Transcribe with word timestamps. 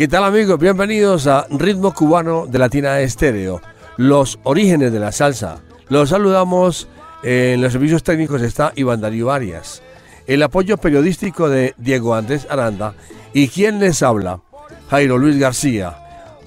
¿Qué 0.00 0.08
tal 0.08 0.24
amigos? 0.24 0.58
Bienvenidos 0.58 1.26
a 1.26 1.46
Ritmo 1.50 1.92
Cubano 1.92 2.46
de 2.46 2.58
Latina 2.58 3.00
Estéreo, 3.00 3.60
los 3.98 4.38
orígenes 4.44 4.94
de 4.94 4.98
la 4.98 5.12
salsa. 5.12 5.58
Los 5.90 6.08
saludamos, 6.08 6.88
eh, 7.22 7.52
en 7.54 7.60
los 7.60 7.74
servicios 7.74 8.02
técnicos 8.02 8.40
está 8.40 8.72
Iván 8.76 9.02
Darío 9.02 9.30
Arias, 9.30 9.82
el 10.26 10.42
apoyo 10.42 10.78
periodístico 10.78 11.50
de 11.50 11.74
Diego 11.76 12.14
Andrés 12.14 12.46
Aranda 12.48 12.94
y 13.34 13.48
quien 13.48 13.78
les 13.78 14.02
habla, 14.02 14.40
Jairo 14.88 15.18
Luis 15.18 15.38
García. 15.38 15.98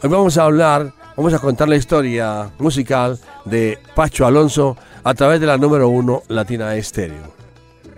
Hoy 0.01 0.09
vamos 0.09 0.35
a 0.39 0.45
hablar, 0.45 0.91
vamos 1.15 1.35
a 1.35 1.37
contar 1.39 1.69
la 1.69 1.75
historia 1.75 2.49
musical 2.57 3.19
de 3.45 3.77
Pacho 3.93 4.25
Alonso 4.25 4.77
a 5.03 5.13
través 5.13 5.39
de 5.39 5.45
la 5.45 5.59
número 5.59 5.89
uno 5.89 6.23
Latina 6.27 6.73
Estéreo. 6.75 7.31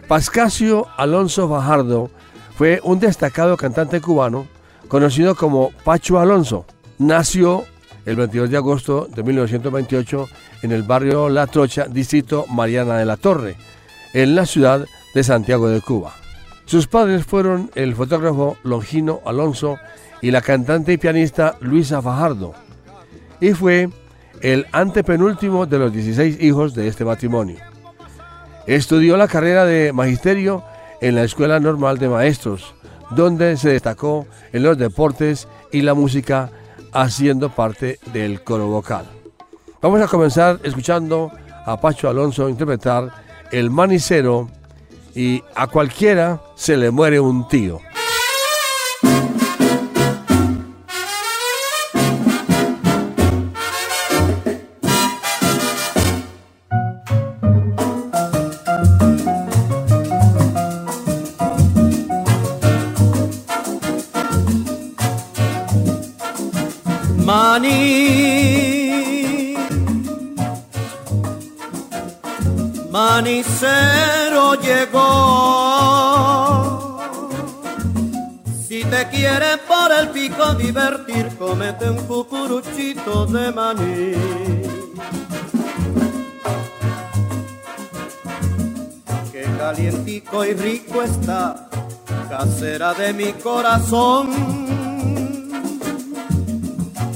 Pascasio 0.10 0.87
Alonso 0.98 1.48
Fajardo 1.48 2.10
fue 2.58 2.82
un 2.84 2.99
destacado 2.99 3.55
cantante 3.55 4.02
cubano 4.02 4.54
conocido 4.88 5.36
como 5.36 5.72
Pacho 5.84 6.20
Alonso. 6.20 6.66
Nació 6.98 7.66
el 8.05 8.16
22 8.16 8.50
de 8.50 8.58
agosto 8.58 9.08
de 9.14 9.24
1928 9.24 10.30
en 10.62 10.72
el 10.72 10.84
barrio 10.84 11.30
La 11.30 11.48
Trocha, 11.48 11.86
distrito 11.86 12.46
Mariana 12.48 12.98
de 12.98 13.05
la 13.05 13.18
Torre, 13.18 13.55
en 14.14 14.36
la 14.36 14.46
ciudad 14.46 14.86
de 15.14 15.24
Santiago 15.24 15.68
de 15.68 15.82
Cuba. 15.82 16.14
Sus 16.66 16.88
padres 16.88 17.26
fueron 17.26 17.72
el 17.76 17.96
fotógrafo 17.96 18.58
Longino 18.64 19.22
Alonso 19.26 19.77
y 20.22 20.32
la 20.32 20.42
cantante 20.42 20.94
y 20.94 20.98
pianista 20.98 21.58
Luisa 21.62 22.02
Fajardo, 22.02 22.54
y 23.40 23.52
fue 23.54 23.90
el 24.42 24.66
antepenúltimo 24.72 25.66
de 25.66 25.80
los 25.80 25.94
16 25.94 26.42
hijos 26.42 26.74
de 26.76 26.88
este 26.88 27.05
matrimonio. 27.05 27.58
Estudió 28.68 29.18
la 29.18 29.27
carrera 29.27 29.66
de 29.66 29.94
magisterio 29.94 30.64
en 31.02 31.16
la 31.16 31.24
Escuela 31.24 31.60
Normal 31.60 31.98
de 31.98 32.10
Maestros, 32.10 32.74
donde 33.12 33.58
se 33.58 33.70
destacó 33.70 34.26
en 34.54 34.64
los 34.64 34.78
deportes 34.78 35.48
y 35.72 35.82
la 35.82 35.94
música 35.94 36.50
haciendo 36.92 37.50
parte 37.50 38.00
del 38.14 38.44
coro 38.44 38.68
vocal. 38.68 39.06
Vamos 39.82 40.02
a 40.02 40.08
comenzar 40.08 40.60
escuchando 40.64 41.32
a 41.66 41.80
Pacho 41.80 42.10
Alonso 42.10 42.50
interpretar 42.50 43.12
El 43.52 43.70
Manicero 43.70 44.50
y 45.14 45.44
a 45.56 45.68
cualquiera 45.68 46.42
se 46.56 46.78
le 46.78 46.92
muere 46.92 47.20
un 47.20 47.48
tío. 47.48 47.80
Manicero 73.46 74.56
llegó. 74.56 75.02
Si 78.68 78.84
te 78.84 79.08
quieres 79.10 79.60
por 79.68 79.92
el 79.92 80.10
pico 80.10 80.56
divertir, 80.56 81.30
comete 81.38 81.90
un 81.90 81.98
cucuruchito 82.06 83.26
de 83.28 83.52
maní. 83.52 84.14
Que 89.32 89.44
calientico 89.58 90.44
y 90.46 90.54
rico 90.54 91.02
está, 91.04 91.70
casera 92.30 92.94
de 92.94 93.14
mi 93.14 93.32
corazón. 93.34 94.66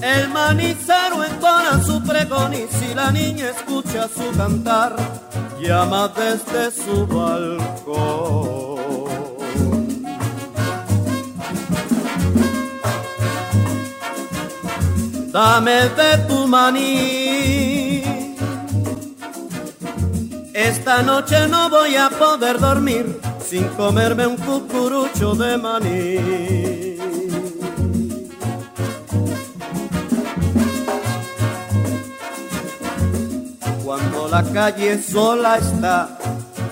El 0.01 0.29
manicero 0.29 1.23
entona 1.25 1.83
su 1.83 2.01
pregón 2.03 2.53
y 2.53 2.65
si 2.77 2.93
la 2.95 3.11
niña 3.11 3.49
escucha 3.49 4.07
su 4.07 4.31
cantar, 4.37 4.95
llama 5.59 6.07
desde 6.07 6.71
su 6.71 7.05
balcón. 7.05 8.79
Dame 15.31 15.89
de 15.89 16.17
tu 16.27 16.47
maní. 16.47 18.03
Esta 20.53 21.01
noche 21.03 21.47
no 21.47 21.69
voy 21.69 21.95
a 21.95 22.09
poder 22.09 22.59
dormir 22.59 23.19
sin 23.39 23.67
comerme 23.69 24.27
un 24.27 24.37
cucurucho 24.37 25.35
de 25.35 25.57
maní. 25.57 26.88
La 34.29 34.43
calle 34.43 35.01
sola 35.01 35.57
está, 35.57 36.17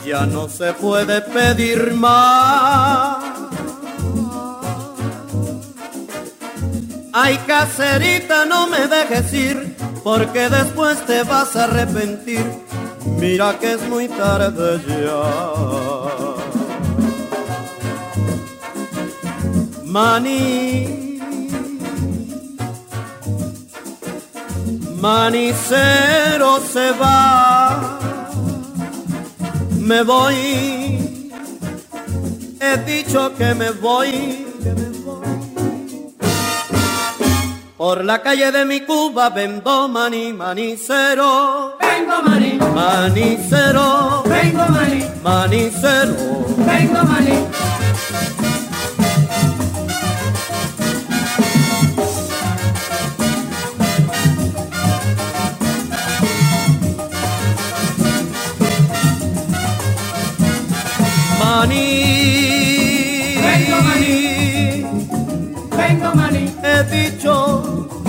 ya 0.05 0.25
no 0.25 0.47
se 0.47 0.73
puede 0.73 1.21
pedir 1.21 1.93
más. 1.93 3.17
Ay, 7.13 7.37
caserita, 7.47 8.45
no 8.45 8.67
me 8.67 8.87
dejes 8.87 9.33
ir, 9.33 9.75
porque 10.03 10.49
después 10.49 11.03
te 11.05 11.23
vas 11.23 11.55
a 11.55 11.63
arrepentir. 11.63 12.45
Mira 13.19 13.57
que 13.59 13.73
es 13.73 13.81
muy 13.89 14.07
tarde 14.07 14.79
ya. 14.87 16.27
Maní. 19.83 21.06
Manicero 25.07 26.59
se 26.59 26.91
va, 26.91 27.97
me 29.79 30.03
voy, 30.03 30.35
he 32.59 32.77
dicho 32.85 33.33
que 33.37 33.55
me 33.55 33.71
voy, 33.71 34.11
que 34.61 34.71
me 34.79 34.89
voy. 35.05 35.27
Por 37.77 38.03
la 38.03 38.21
calle 38.21 38.51
de 38.51 38.65
mi 38.65 38.81
Cuba 38.81 39.29
vendo 39.29 39.87
maní, 39.87 40.33
manicero, 40.33 41.77
Vengo 41.79 42.21
maní, 42.27 42.59
manicero, 42.75 44.23
vengo 44.25 44.65
maní, 44.75 45.05
manicero. 45.23 46.15
vengo 46.69 47.01
maní. 47.11 47.37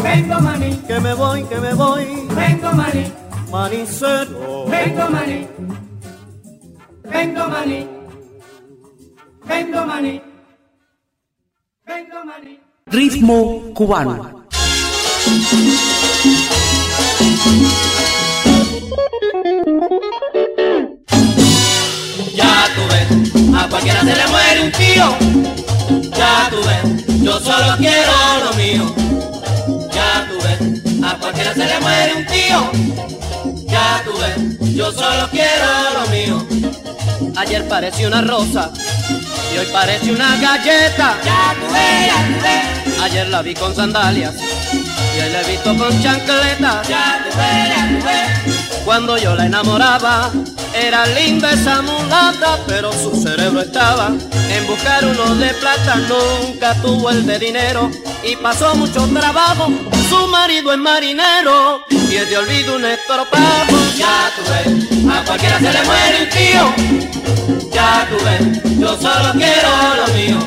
Vengo 0.08 0.40
maní, 0.40 0.70
que 0.87 1.00
me 1.00 1.14
voy, 1.14 1.44
que 1.44 1.58
me 1.60 1.72
voy, 1.75 2.05
vengo 2.40 2.72
maní, 2.72 3.05
manicero. 3.50 4.66
vengo 4.66 5.05
maní. 5.10 5.38
Vengo 7.14 7.49
maní. 7.49 7.81
Vengo 9.49 9.81
maní. 9.87 10.20
Vengo 11.87 12.19
maní. 12.31 12.52
Ritmo 12.87 13.37
cubano. 13.75 14.14
Ya 22.34 22.55
tú 22.75 22.82
ves, 22.90 23.08
a 23.58 23.69
cualquiera 23.69 24.00
se 24.00 24.14
le 24.20 24.26
muere 24.32 24.60
un 24.66 24.72
tío. 24.72 25.06
Ya 26.20 26.34
tú 26.50 26.58
ves, 26.69 27.22
yo 27.22 27.40
solo 27.40 27.76
quiero 27.78 28.12
lo 28.44 28.52
mío. 28.56 29.07
A 31.08 31.16
cualquiera 31.16 31.55
se 31.55 31.64
le 31.64 31.81
muere 31.81 32.14
un 32.16 32.26
tío. 32.26 32.70
Ya 33.66 34.02
tú 34.05 34.12
ves, 34.19 34.75
yo 34.75 34.93
solo 34.93 35.26
quiero 35.31 35.66
lo 35.94 36.06
mío. 36.10 36.46
Ayer 37.34 37.66
parecía 37.66 38.08
una 38.08 38.20
rosa 38.20 38.70
y 39.55 39.56
hoy 39.56 39.66
parece 39.72 40.12
una 40.12 40.37
galleta. 40.37 41.16
Ya 41.25 41.55
tú 41.58 41.72
ves, 41.72 42.06
ya 42.06 42.94
tú 42.94 43.02
Ayer 43.02 43.28
la 43.28 43.40
vi 43.40 43.55
con 43.55 43.75
sandalias 43.75 44.34
y 44.34 45.20
hoy 45.20 45.31
la 45.31 45.40
he 45.40 45.50
visto 45.50 45.75
con 45.78 46.02
chancletas. 46.02 46.87
ya 46.87 47.25
tú 47.25 47.38
ves, 47.38 47.69
ya 47.69 48.44
tú. 48.44 48.84
Cuando 48.84 49.16
yo 49.16 49.34
la 49.34 49.46
enamoraba, 49.46 50.31
era 50.75 51.06
linda 51.06 51.52
esa 51.52 51.81
mulata, 51.81 52.58
pero 52.66 52.93
su 52.93 53.19
cerebro 53.22 53.62
estaba 53.62 54.08
en 54.50 54.66
buscar 54.66 55.06
uno 55.06 55.34
de 55.37 55.55
plata. 55.55 55.96
Nunca 55.96 56.75
tuvo 56.82 57.08
el 57.08 57.25
de 57.25 57.38
dinero 57.38 57.90
y 58.22 58.37
pasó 58.37 58.75
mucho 58.75 59.06
trabajo. 59.08 59.72
Su 60.08 60.26
marido 60.28 60.72
es 60.72 60.78
marinero 60.78 61.84
y 61.90 62.16
es 62.16 62.31
de 62.31 62.37
olvido 62.38 62.76
un 62.76 62.84
estropajo. 62.84 63.76
Ya 63.96 64.31
tú 64.37 64.43
ves, 64.50 65.12
a 65.12 65.25
cualquiera 65.25 65.58
se 65.58 65.72
le 65.72 65.82
muere 65.82 66.22
un 66.22 66.28
tío. 66.31 67.72
Ya 67.72 68.08
tú 68.08 68.25
ves, 68.25 68.78
yo 68.78 68.96
solo 68.96 69.32
quiero 69.32 69.70
lo 69.96 70.14
mío. 70.14 70.38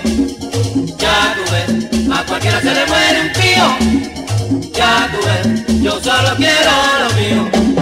Ya 0.97 1.35
tú 1.35 1.51
ves, 1.51 2.11
a 2.11 2.23
cualquiera 2.25 2.61
se 2.61 2.73
le 2.73 2.85
muere 2.87 3.21
un 3.21 3.33
tío. 3.33 4.71
Ya 4.73 5.09
tú 5.11 5.17
ves, 5.25 5.81
yo 5.81 6.01
solo 6.01 6.35
quiero 6.37 6.71
lo 6.99 7.13
mío. 7.15 7.80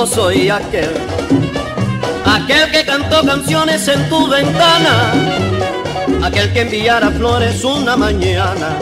Yo 0.00 0.06
soy 0.06 0.48
aquel, 0.48 0.94
aquel 2.24 2.70
que 2.70 2.86
cantó 2.86 3.22
canciones 3.22 3.86
en 3.86 4.08
tu 4.08 4.26
ventana, 4.28 5.12
aquel 6.24 6.50
que 6.54 6.62
enviara 6.62 7.10
flores 7.10 7.62
una 7.64 7.98
mañana. 7.98 8.78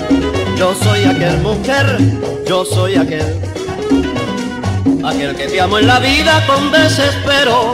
Yo 0.56 0.76
soy 0.76 1.02
aquel 1.06 1.38
mujer, 1.38 1.98
yo 2.46 2.64
soy 2.64 2.94
aquel, 2.94 3.34
aquel 5.04 5.34
que 5.34 5.48
te 5.48 5.60
amo 5.60 5.80
en 5.80 5.88
la 5.88 5.98
vida 5.98 6.46
con 6.46 6.70
desespero, 6.70 7.72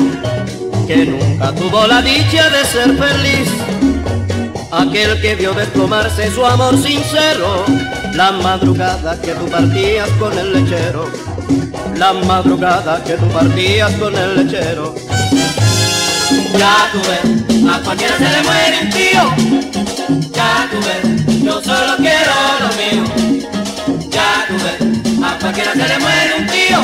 que 0.87 1.05
nunca 1.05 1.53
tuvo 1.53 1.87
la 1.87 2.01
dicha 2.01 2.49
de 2.49 2.65
ser 2.65 2.97
feliz. 2.97 3.51
Aquel 4.73 5.21
que 5.21 5.35
vio 5.35 5.53
desplomarse 5.53 6.31
su 6.31 6.47
amor 6.47 6.83
sincero, 6.83 7.67
la 8.15 8.33
madrugada 8.33 9.21
que 9.21 9.33
tú 9.33 9.47
partías 9.51 10.09
con 10.19 10.37
el 10.39 10.55
lechero, 10.55 11.34
la 11.97 12.13
madrugada 12.13 13.03
que 13.05 13.15
tú 13.15 13.27
partías 13.29 13.93
con 13.95 14.17
el 14.17 14.37
lechero. 14.37 14.95
Ya 16.59 16.91
tú 16.93 16.99
ves, 17.09 17.71
a 17.71 17.81
cualquiera 17.81 18.17
se 18.17 18.31
le 18.31 18.43
muere 18.43 18.79
un 18.83 18.91
tío. 18.91 20.31
Ya 20.33 20.69
tú 20.71 20.79
yo 21.45 21.63
solo 21.63 21.97
quiero 21.99 22.33
lo 22.61 22.69
mío. 22.81 23.05
Ya 24.11 24.47
tú 24.49 24.55
ves, 24.65 25.23
a 25.23 25.39
cualquiera 25.39 25.73
se 25.73 25.89
le 25.89 25.99
muere 25.99 26.35
un 26.39 26.47
tío. 26.47 26.81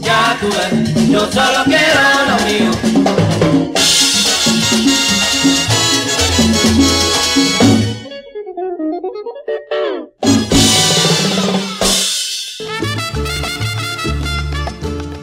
Ya 0.00 0.36
tú 0.40 0.48
ves, 0.48 1.08
yo 1.08 1.20
solo 1.32 1.64
quiero 1.64 2.00
lo 2.28 2.36
mío. 2.46 2.88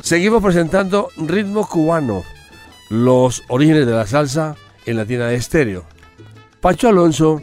Seguimos 0.05 0.43
presentando 0.43 1.09
Ritmo 1.17 1.67
Cubano, 1.67 2.23
los 2.91 3.41
orígenes 3.47 3.87
de 3.87 3.93
la 3.93 4.05
salsa 4.05 4.55
en 4.85 4.97
Latina 4.97 5.25
de 5.25 5.33
Estéreo. 5.33 5.83
Pacho 6.61 6.89
Alonso 6.89 7.41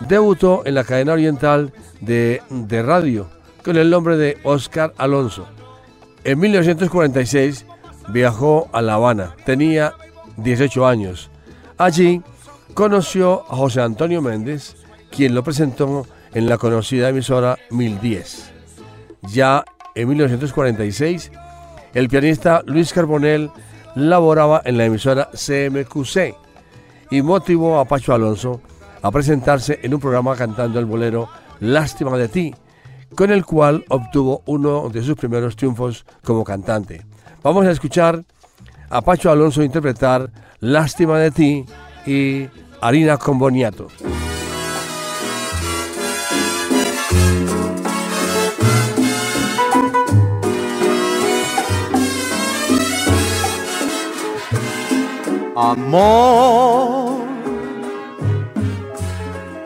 debutó 0.00 0.66
en 0.66 0.74
la 0.74 0.84
cadena 0.84 1.14
oriental 1.14 1.72
de, 2.02 2.42
de 2.50 2.82
radio 2.82 3.30
con 3.64 3.78
el 3.78 3.88
nombre 3.88 4.18
de 4.18 4.36
Oscar 4.42 4.92
Alonso. 4.98 5.46
En 6.24 6.40
1946 6.40 7.64
viajó 8.08 8.68
a 8.74 8.82
La 8.82 8.96
Habana, 8.96 9.34
tenía 9.46 9.94
18 10.36 10.86
años. 10.86 11.30
Allí 11.78 12.20
conoció 12.74 13.50
a 13.50 13.56
José 13.56 13.80
Antonio 13.80 14.20
Méndez, 14.20 14.76
quien 15.10 15.34
lo 15.34 15.42
presentó 15.42 16.06
en 16.34 16.50
la 16.50 16.58
conocida 16.58 17.08
emisora 17.08 17.58
1010. 17.70 18.52
Ya 19.22 19.64
en 19.94 20.08
1946 20.08 21.30
el 21.94 22.08
pianista 22.08 22.62
Luis 22.66 22.92
Carbonell 22.92 23.50
laboraba 23.94 24.62
en 24.64 24.76
la 24.76 24.84
emisora 24.84 25.30
CMQC 25.32 26.34
y 27.10 27.22
motivó 27.22 27.78
a 27.78 27.84
Pacho 27.84 28.12
Alonso 28.12 28.60
a 29.00 29.10
presentarse 29.10 29.78
en 29.82 29.94
un 29.94 30.00
programa 30.00 30.34
cantando 30.34 30.78
el 30.78 30.86
bolero 30.86 31.28
Lástima 31.60 32.16
de 32.18 32.28
ti, 32.28 32.54
con 33.14 33.30
el 33.30 33.44
cual 33.44 33.84
obtuvo 33.88 34.42
uno 34.46 34.88
de 34.88 35.02
sus 35.02 35.14
primeros 35.14 35.54
triunfos 35.54 36.04
como 36.24 36.42
cantante. 36.42 37.06
Vamos 37.42 37.64
a 37.66 37.70
escuchar 37.70 38.24
a 38.90 39.00
Pacho 39.00 39.30
Alonso 39.30 39.62
interpretar 39.62 40.30
Lástima 40.60 41.18
de 41.18 41.30
ti 41.30 41.64
y 42.06 42.48
Harina 42.80 43.18
con 43.18 43.38
Boniato. 43.38 43.88
Amor, 55.56 57.20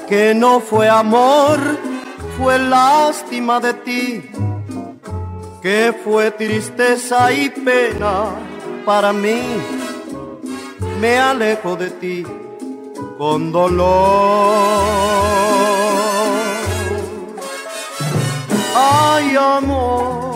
que 0.07 0.35
no 0.35 0.61
fue 0.61 0.87
amor, 0.87 1.59
fue 2.37 2.59
lástima 2.59 3.59
de 3.59 3.73
ti, 3.73 4.31
que 5.63 5.95
fue 6.05 6.31
tristeza 6.31 7.33
y 7.33 7.49
pena 7.49 8.27
para 8.85 9.15
mí. 9.15 9.41
Me 11.01 11.19
alejo 11.19 11.75
de 11.77 11.91
ti 11.91 12.27
con 13.17 13.51
dolor. 13.51 13.89
Ay, 18.77 19.37
amor 19.37 20.28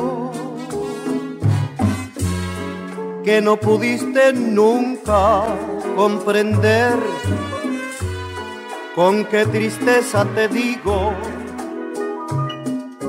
que 3.24 3.40
no 3.40 3.56
pudiste 3.56 4.32
nunca 4.32 5.44
comprender. 5.96 6.94
Con 8.94 9.24
qué 9.24 9.46
tristeza 9.46 10.26
te 10.34 10.48
digo 10.48 11.14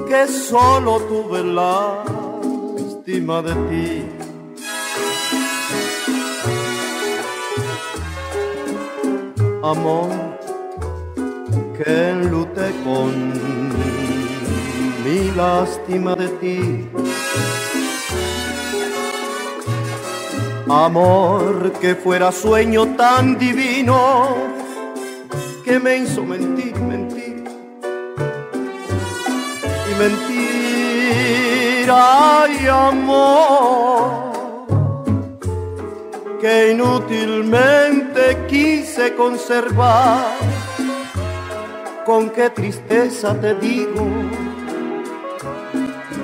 que 0.07 0.27
solo 0.27 0.99
tuve 1.01 1.43
lástima 1.43 3.41
de 3.41 3.53
ti. 3.69 4.05
Amor, 9.61 10.09
que 11.77 12.09
enluté 12.09 12.71
con 12.83 13.33
mi 15.03 15.31
lástima 15.35 16.15
de 16.15 16.27
ti. 16.41 16.87
Amor 20.69 21.73
que 21.81 21.93
fuera 21.95 22.31
sueño 22.31 22.95
tan 22.95 23.37
divino 23.37 24.27
que 25.65 25.77
me 25.77 25.97
hizo 25.97 26.23
mentir, 26.23 26.73
mentir 26.79 27.43
y 29.89 29.95
mentir. 29.99 31.91
Ay, 31.91 32.67
amor, 32.67 34.31
que 36.39 36.71
inútilmente 36.71 38.45
quise 38.47 39.15
conservar. 39.15 40.37
Con 42.05 42.29
qué 42.29 42.49
tristeza 42.49 43.33
te 43.39 43.55
digo 43.55 44.05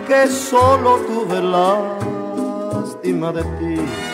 que 0.08 0.28
solo 0.28 0.98
tuve 1.08 1.42
lástima 1.42 3.32
de 3.32 3.44
ti. 3.44 4.09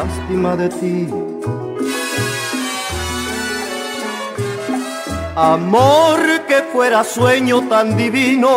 lástima 0.00 0.56
de 0.56 0.68
ti. 0.68 1.08
Amor 5.36 6.20
que 6.48 6.58
fuera 6.72 7.04
sueño 7.04 7.56
tan 7.68 7.96
divino 7.96 8.50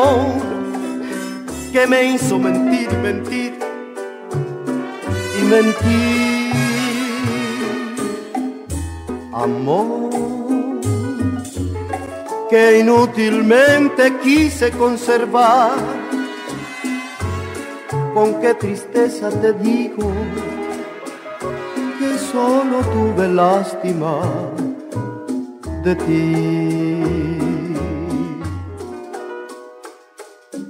que 1.71 1.88
me 1.88 2.00
hizo 2.13 2.39
mentir, 2.39 2.89
mentir 3.07 3.53
y 5.39 5.41
mentir. 5.53 6.53
Amor 9.33 10.09
que 12.50 12.79
inútilmente 12.79 14.03
quise 14.23 14.71
conservar. 14.71 15.71
Con 18.13 18.39
qué 18.41 18.53
tristeza 18.53 19.31
te 19.41 19.53
digo 19.53 20.12
solo 22.33 22.77
tuve 22.93 23.27
lástima 23.27 24.13
de 25.83 25.93
ti. 26.03 26.25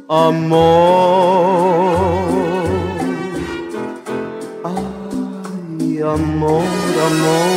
Amor, 0.10 0.60
ay, 4.65 6.01
amor, 6.15 6.67
amor. 7.08 7.53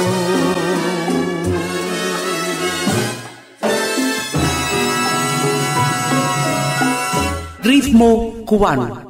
Ritmo 7.65 8.09
cubano. 8.47 9.06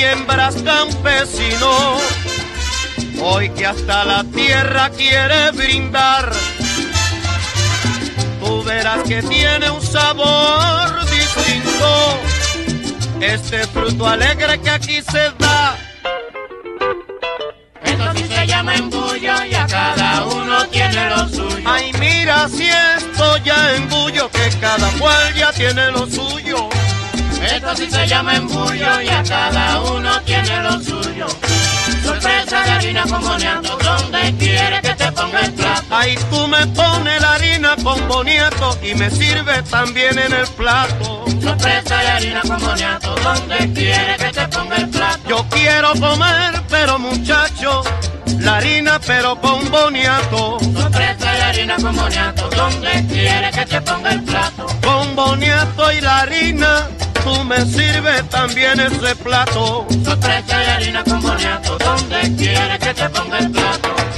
Siembras, 0.00 0.54
campesino. 0.62 1.98
Hoy 3.22 3.50
que 3.50 3.66
hasta 3.66 4.04
la 4.06 4.24
tierra 4.24 4.88
quiere 4.90 5.50
brindar. 5.50 6.32
Tú 8.40 8.62
verás 8.62 9.02
que 9.06 9.22
tiene 9.22 9.70
un 9.70 9.82
sabor 9.82 11.04
distinto. 11.04 11.90
Este 13.20 13.66
fruto 13.66 14.08
alegre 14.08 14.58
que 14.60 14.70
aquí 14.70 15.02
se 15.02 15.24
da. 15.38 15.76
Esto 17.84 18.04
sí 18.16 18.24
se 18.34 18.46
llama 18.46 18.76
embullo 18.76 19.44
y 19.44 19.54
a 19.54 19.66
cada 19.66 20.24
uno 20.24 20.66
tiene 20.68 21.10
lo 21.10 21.28
suyo. 21.28 21.62
Ay, 21.66 21.92
mira 22.00 22.48
si 22.48 22.70
esto 22.96 23.36
ya 23.44 23.76
embullo, 23.76 24.30
que 24.30 24.48
cada 24.60 24.90
cual 24.92 25.34
ya 25.34 25.52
tiene 25.52 25.90
lo 25.90 26.06
suyo. 26.06 26.70
Esto 27.42 27.76
sí 27.76 27.90
se 27.90 28.06
llama 28.06 28.36
embullo 28.36 29.00
y 29.00 29.08
a 29.08 29.22
cada 29.22 29.80
uno 29.80 30.20
tiene 30.22 30.62
lo 30.62 30.72
suyo. 30.80 31.26
Sorpresa 32.04 32.62
de 32.62 32.70
harina 32.70 33.02
con 33.04 33.22
boniato, 33.22 33.78
donde 33.78 34.34
quiere 34.36 34.80
que 34.80 34.94
te 34.94 35.12
ponga 35.12 35.40
el 35.40 35.52
plato. 35.52 35.84
Ay, 35.90 36.18
tú 36.30 36.46
me 36.48 36.66
pones 36.68 37.20
la 37.20 37.32
harina 37.34 37.76
con 37.82 38.08
boniato 38.08 38.78
y 38.82 38.94
me 38.94 39.10
sirve 39.10 39.62
también 39.62 40.18
en 40.18 40.32
el 40.32 40.46
plato. 40.48 41.24
Sorpresa 41.42 41.96
de 41.98 42.08
harina 42.08 42.40
con 42.42 42.58
boniato, 42.60 43.14
donde 43.16 43.72
quiere 43.72 44.16
que 44.16 44.30
te 44.30 44.48
ponga 44.48 44.76
el 44.76 44.88
plato. 44.88 45.28
Yo 45.28 45.46
quiero 45.50 45.92
comer, 45.94 46.62
pero 46.68 46.98
muchacho, 46.98 47.82
la 48.40 48.56
harina 48.56 49.00
pero 49.06 49.40
con 49.40 49.70
boniato. 49.70 50.58
Sorpresa 50.60 51.32
de 51.32 51.42
harina 51.42 51.76
con 51.76 51.96
boniato, 51.96 52.48
donde 52.50 53.06
quiere 53.06 53.50
que 53.50 53.66
te 53.66 53.80
ponga 53.80 54.10
el 54.12 54.22
plato. 54.24 54.66
Con 54.84 55.16
boniato 55.16 55.92
y 55.92 56.00
la 56.00 56.20
harina, 56.20 56.88
tú 57.24 57.44
me 57.44 57.64
sirves 57.66 58.28
también 58.28 58.80
ese 58.80 59.16
plato. 59.16 59.86
Sorpresa 60.04 60.58
de 60.58 60.70
harina 60.70 61.04
con 61.04 61.20
boniato, 61.20 61.78
donde 61.78 62.36
quiere 62.36 62.78
que 62.78 62.94
te 62.94 63.08
ponga 63.10 63.38
el 63.38 63.50
plato. 63.50 64.09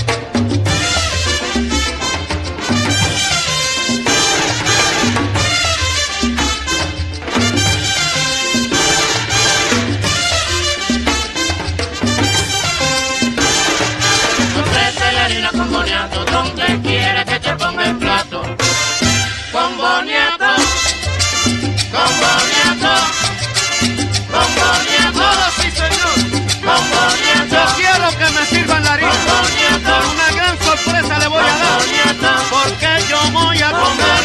Porque 32.62 32.86
yo 33.08 33.18
voy 33.32 33.60
a 33.60 33.70
comer 33.70 34.22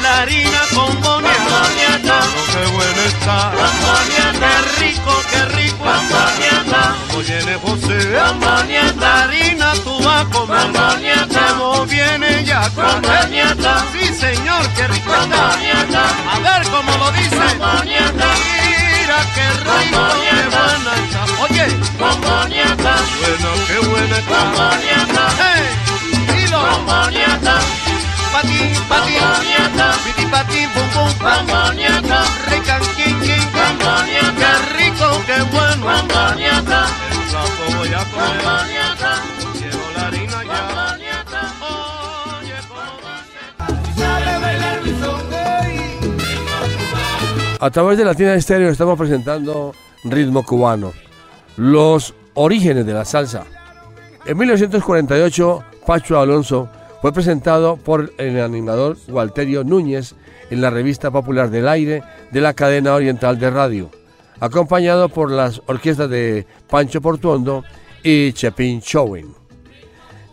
la 0.00 0.22
harina 0.22 0.60
con 0.74 1.00
boniato. 1.00 1.54
Oh, 1.54 2.46
qué 2.52 2.66
buena 2.70 3.04
está. 3.04 3.52
Qué 4.14 4.56
rico, 4.80 5.12
qué 5.30 5.44
rico 5.56 5.84
está. 5.84 6.94
Oye, 7.16 7.58
José. 7.62 7.98
La 9.00 9.22
harina 9.24 9.72
tú 9.82 10.00
vas 10.04 10.24
a 10.24 10.30
comer. 10.30 10.70
Como 11.48 11.86
viene 11.86 12.44
ya 12.44 12.70
con 12.70 13.02
Sí, 13.92 14.14
señor, 14.14 14.68
qué 14.76 14.86
rico 14.88 15.12
está. 15.12 15.50
A 16.30 16.38
ver 16.40 16.62
cómo 16.70 16.96
lo 16.96 17.10
dice. 17.10 17.44
Mira 17.84 19.18
qué 19.34 19.48
rico, 19.66 20.02
qué 20.22 20.38
buena 20.54 20.92
está. 21.02 21.22
Oye, 21.42 21.66
bueno, 23.18 23.50
qué 23.66 23.78
buena 23.88 24.16
está. 24.18 25.13
Piti. 32.94 33.40
Qué 34.36 34.52
rico, 34.76 35.06
qué 35.26 35.42
bueno. 35.52 35.90
El 36.34 36.62
plato 37.32 37.78
voy 37.78 37.88
a 37.88 38.04
comer. 38.10 38.40
Quiero 39.58 39.78
la 39.96 40.06
harina 40.06 40.44
ya. 40.44 40.60
Oye, 42.40 42.58
cómo 42.68 43.94
Sale 43.96 44.30
a 44.30 44.38
bailar 44.38 44.82
mi 44.82 44.90
son, 45.00 45.32
ey. 45.32 45.74
A 47.60 47.70
través 47.70 47.98
de 47.98 48.04
Latina 48.04 48.34
Estéreo 48.34 48.70
estamos 48.70 48.98
presentando 48.98 49.74
Ritmo 50.04 50.44
Cubano, 50.44 50.92
los 51.56 52.14
orígenes 52.34 52.84
de 52.84 52.92
la 52.92 53.04
salsa. 53.04 53.44
En 54.26 54.38
1948, 54.38 55.64
Pacho 55.86 56.18
Alonso 56.18 56.66
fue 57.02 57.12
presentado 57.12 57.76
por 57.76 58.10
el 58.16 58.40
animador 58.40 58.96
Walterio 59.06 59.64
Núñez 59.64 60.14
en 60.48 60.62
la 60.62 60.70
revista 60.70 61.10
popular 61.10 61.50
del 61.50 61.68
aire 61.68 62.02
de 62.30 62.40
la 62.40 62.54
cadena 62.54 62.94
oriental 62.94 63.38
de 63.38 63.50
radio, 63.50 63.90
acompañado 64.40 65.10
por 65.10 65.30
las 65.30 65.60
orquestas 65.66 66.08
de 66.08 66.46
Pancho 66.70 67.02
Portuondo 67.02 67.64
y 68.02 68.32
Chepín 68.32 68.80
Chowen. 68.80 69.34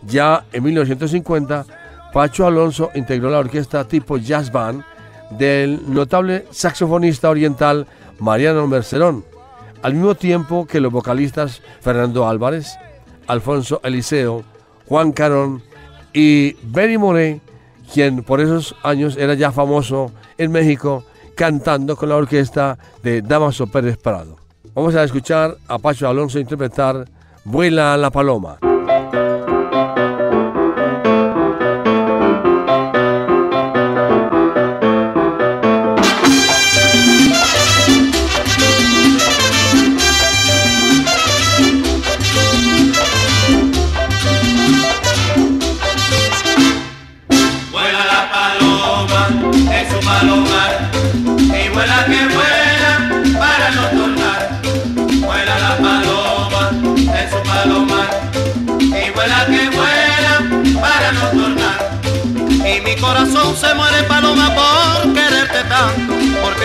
Ya 0.06 0.46
en 0.54 0.64
1950, 0.64 1.66
Pacho 2.14 2.46
Alonso 2.46 2.90
integró 2.94 3.28
la 3.28 3.40
orquesta 3.40 3.86
tipo 3.86 4.16
jazz 4.16 4.50
band 4.50 4.82
del 5.32 5.80
notable 5.92 6.46
saxofonista 6.50 7.28
oriental 7.28 7.86
Mariano 8.18 8.66
Mercerón, 8.66 9.22
al 9.82 9.92
mismo 9.92 10.14
tiempo 10.14 10.66
que 10.66 10.80
los 10.80 10.90
vocalistas 10.90 11.60
Fernando 11.82 12.26
Álvarez, 12.26 12.78
Alfonso 13.26 13.80
Eliseo, 13.82 14.44
Juan 14.86 15.12
Carón 15.12 15.62
y 16.12 16.54
Benny 16.62 16.98
Moré, 16.98 17.40
quien 17.92 18.22
por 18.22 18.40
esos 18.40 18.74
años 18.82 19.16
era 19.16 19.34
ya 19.34 19.52
famoso 19.52 20.12
en 20.38 20.52
México 20.52 21.04
cantando 21.34 21.96
con 21.96 22.08
la 22.08 22.16
orquesta 22.16 22.78
de 23.02 23.22
Damaso 23.22 23.66
Pérez 23.66 23.96
Prado. 23.96 24.36
Vamos 24.74 24.94
a 24.94 25.04
escuchar 25.04 25.56
a 25.68 25.78
Pacho 25.78 26.08
Alonso 26.08 26.38
interpretar 26.38 27.06
Vuela 27.44 27.96
la 27.96 28.10
Paloma. 28.10 28.58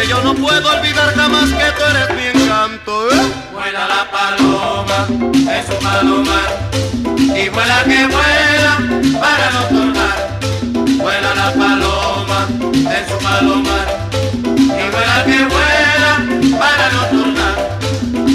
Yo 0.08 0.22
no 0.24 0.34
puedo 0.34 0.70
olvidar 0.72 1.14
jamás 1.16 1.50
que 1.50 1.72
tú 1.78 1.84
eres 1.84 2.16
mi 2.16 2.42
encanto. 2.42 3.12
¿eh? 3.12 3.34
Vuela 3.52 3.88
la 3.88 4.10
paloma 4.10 5.06
en 5.10 5.68
su 5.68 5.84
palomar 5.84 6.50
y 7.36 7.50
vuela 7.50 7.84
que 7.84 8.08
vuela 8.08 8.78
para 9.20 9.52
no 9.52 9.62
tornar. 9.64 10.40
Vuela 10.98 11.36
la 11.36 11.54
paloma 11.54 12.48
en 12.72 13.10
su 13.10 13.18
palomar 13.24 13.88
y 14.56 14.90
vuela 14.92 15.24
que 15.26 15.46
vuela 15.46 16.58
para 16.58 16.92
no 16.92 17.02
tornar. 17.06 17.78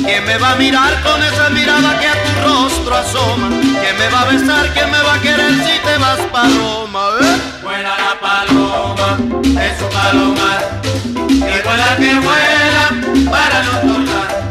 ¿Quién 0.05 0.25
me 0.27 0.37
va 0.37 0.53
a 0.53 0.57
mirar 0.57 1.03
con 1.03 1.23
esa 1.23 1.49
mirada 1.51 1.99
que 1.99 2.07
a 2.07 2.23
tu 2.23 2.49
rostro 2.49 2.97
asoma? 2.97 3.72
¿Quién 3.95 4.11
me 4.11 4.17
va 4.17 4.23
a 4.23 4.25
besar? 4.25 4.73
¿Quién 4.73 4.91
me 4.91 5.03
va 5.03 5.15
a 5.15 5.21
querer 5.21 5.53
si 5.53 5.79
te 5.85 5.99
vas 5.99 6.19
paloma? 6.33 7.11
¿eh? 7.21 7.37
Vuela 7.63 7.95
la 7.99 8.19
paloma 8.19 9.19
en 9.45 9.79
su 9.79 9.87
palomar 9.91 10.81
y 11.29 11.63
vuela 11.63 11.97
que 11.99 12.15
vuela 12.15 13.31
para 13.31 13.63
no 13.63 13.73
tornar. 13.93 14.51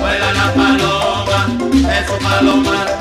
Vuela 0.00 0.32
la 0.32 0.54
paloma 0.54 1.46
en 1.72 2.06
su 2.06 2.18
palomar 2.22 2.98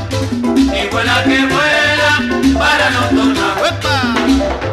y 0.55 0.87
vuela 0.87 1.23
que 1.23 1.45
vuela 1.45 2.57
para 2.57 2.89
no 2.89 3.01
tornar. 3.09 3.57
¡Epa! 3.67 4.66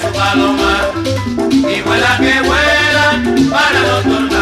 Su 0.00 0.12
palomar 0.12 0.92
y 1.48 1.80
vuela 1.82 2.16
que 2.18 2.40
vuela 2.42 3.50
para 3.50 3.80
no 3.80 4.10
tornar. 4.10 4.37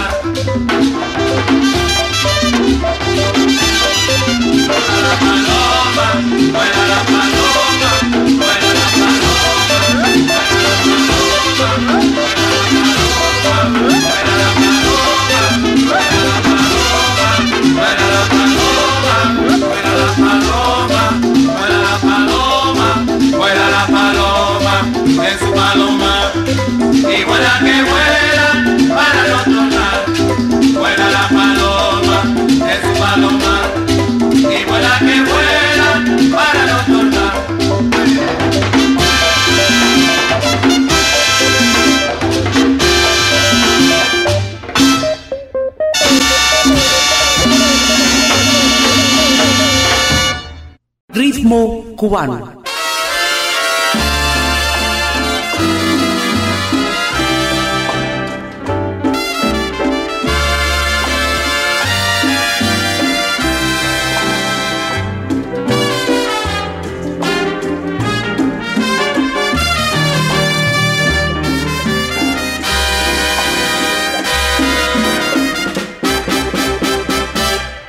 Cubano. 52.09 52.55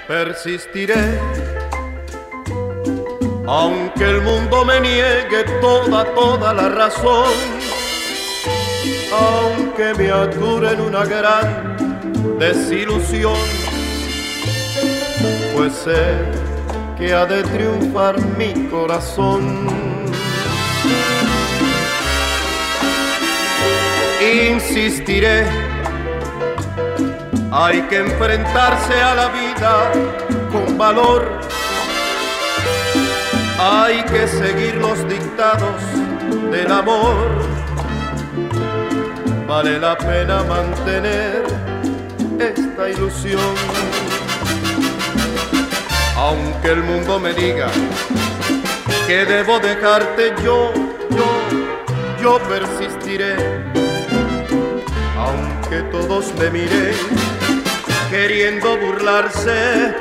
Persistiré, 0.08 1.37
aunque 3.48 4.04
el 4.04 4.22
mundo 4.22 4.66
me 4.66 4.80
niegue 4.82 5.44
toda, 5.62 6.04
toda 6.14 6.54
la 6.54 6.70
razón, 6.70 7.32
aunque 9.12 9.94
me 9.94 10.12
ature 10.12 10.74
en 10.74 10.82
una 10.82 11.06
gran 11.06 11.78
desilusión, 12.38 13.38
pues 15.56 15.74
sé 15.74 16.20
que 16.98 17.14
ha 17.14 17.26
de 17.26 17.44
triunfar 17.44 18.20
mi 18.38 18.68
corazón. 18.68 19.68
Insistiré 24.20 25.46
hay 27.52 27.82
que 27.84 27.98
enfrentarse 27.98 29.02
a 29.02 29.16
la 29.16 29.28
vida 29.30 29.92
con 30.52 30.78
valor. 30.78 31.47
Hay 33.60 34.04
que 34.04 34.28
seguir 34.28 34.76
los 34.76 35.08
dictados 35.10 35.82
del 36.52 36.72
amor. 36.72 37.28
Vale 39.48 39.80
la 39.80 39.98
pena 39.98 40.44
mantener 40.44 41.44
esta 42.40 42.90
ilusión. 42.90 43.56
Aunque 46.16 46.68
el 46.68 46.84
mundo 46.84 47.20
me 47.20 47.34
diga 47.34 47.68
que 49.08 49.26
debo 49.26 49.60
dejarte, 49.60 50.34
yo, 50.44 50.72
yo, 51.10 52.22
yo 52.22 52.40
persistiré. 52.48 53.36
Aunque 55.18 55.82
todos 55.92 56.32
me 56.36 56.52
miren 56.52 56.96
queriendo 58.12 58.78
burlarse. 58.78 59.96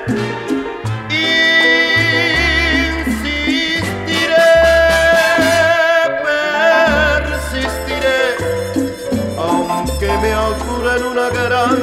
Me 10.22 10.34
ocurra 10.34 10.96
en 10.96 11.04
una 11.04 11.28
gran 11.30 11.76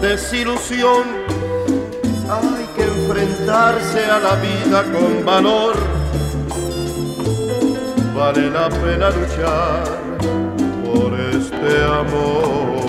desilusión. 0.00 1.04
Hay 2.30 2.66
que 2.76 2.84
enfrentarse 2.84 4.04
a 4.04 4.18
la 4.18 4.34
vida 4.36 4.84
con 4.92 5.24
valor. 5.24 5.74
Vale 8.14 8.50
la 8.50 8.68
pena 8.68 9.10
luchar 9.10 9.84
por 10.84 11.18
este 11.20 11.84
amor. 11.84 12.79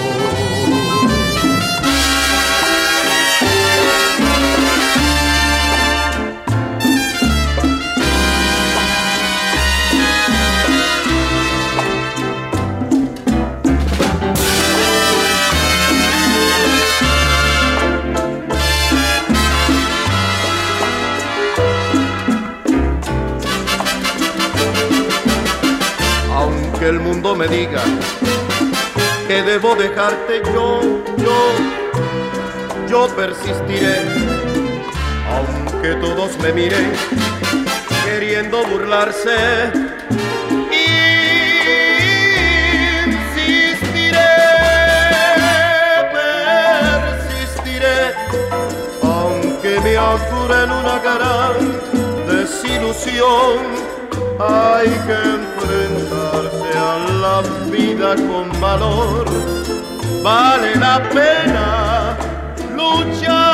Me 27.41 27.47
diga 27.47 27.81
que 29.27 29.41
debo 29.41 29.75
dejarte, 29.75 30.43
yo, 30.53 30.79
yo, 31.17 31.37
yo 32.87 33.07
persistiré. 33.15 33.97
Aunque 35.33 35.95
todos 35.95 36.37
me 36.37 36.53
miren 36.53 36.91
queriendo 38.05 38.63
burlarse. 38.65 39.71
Insistiré, 43.07 44.31
persistiré, 47.07 47.99
aunque 49.01 49.79
me 49.79 49.93
en 49.95 50.71
una 50.71 50.99
gran 50.99 51.55
desilusión. 52.27 53.90
Hay 54.43 54.89
que 55.05 55.17
enfrentarse 55.37 56.69
a 56.77 56.97
la 57.23 57.41
vida 57.69 58.15
con 58.15 58.49
valor. 58.59 59.25
Vale 60.23 60.75
la 60.75 60.97
pena 61.09 62.17
luchar 62.75 63.50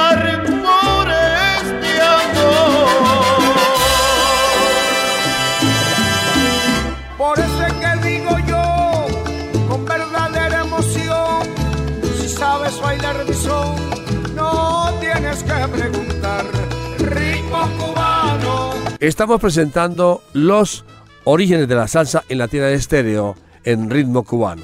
Estamos 19.00 19.40
presentando 19.40 20.24
los 20.34 20.84
orígenes 21.24 21.68
de 21.68 21.76
la 21.76 21.88
salsa 21.88 22.24
en 22.30 22.40
Latina 22.40 22.66
de 22.66 22.74
Estéreo 22.74 23.36
en 23.64 23.92
ritmo 23.92 24.24
cubano. 24.24 24.64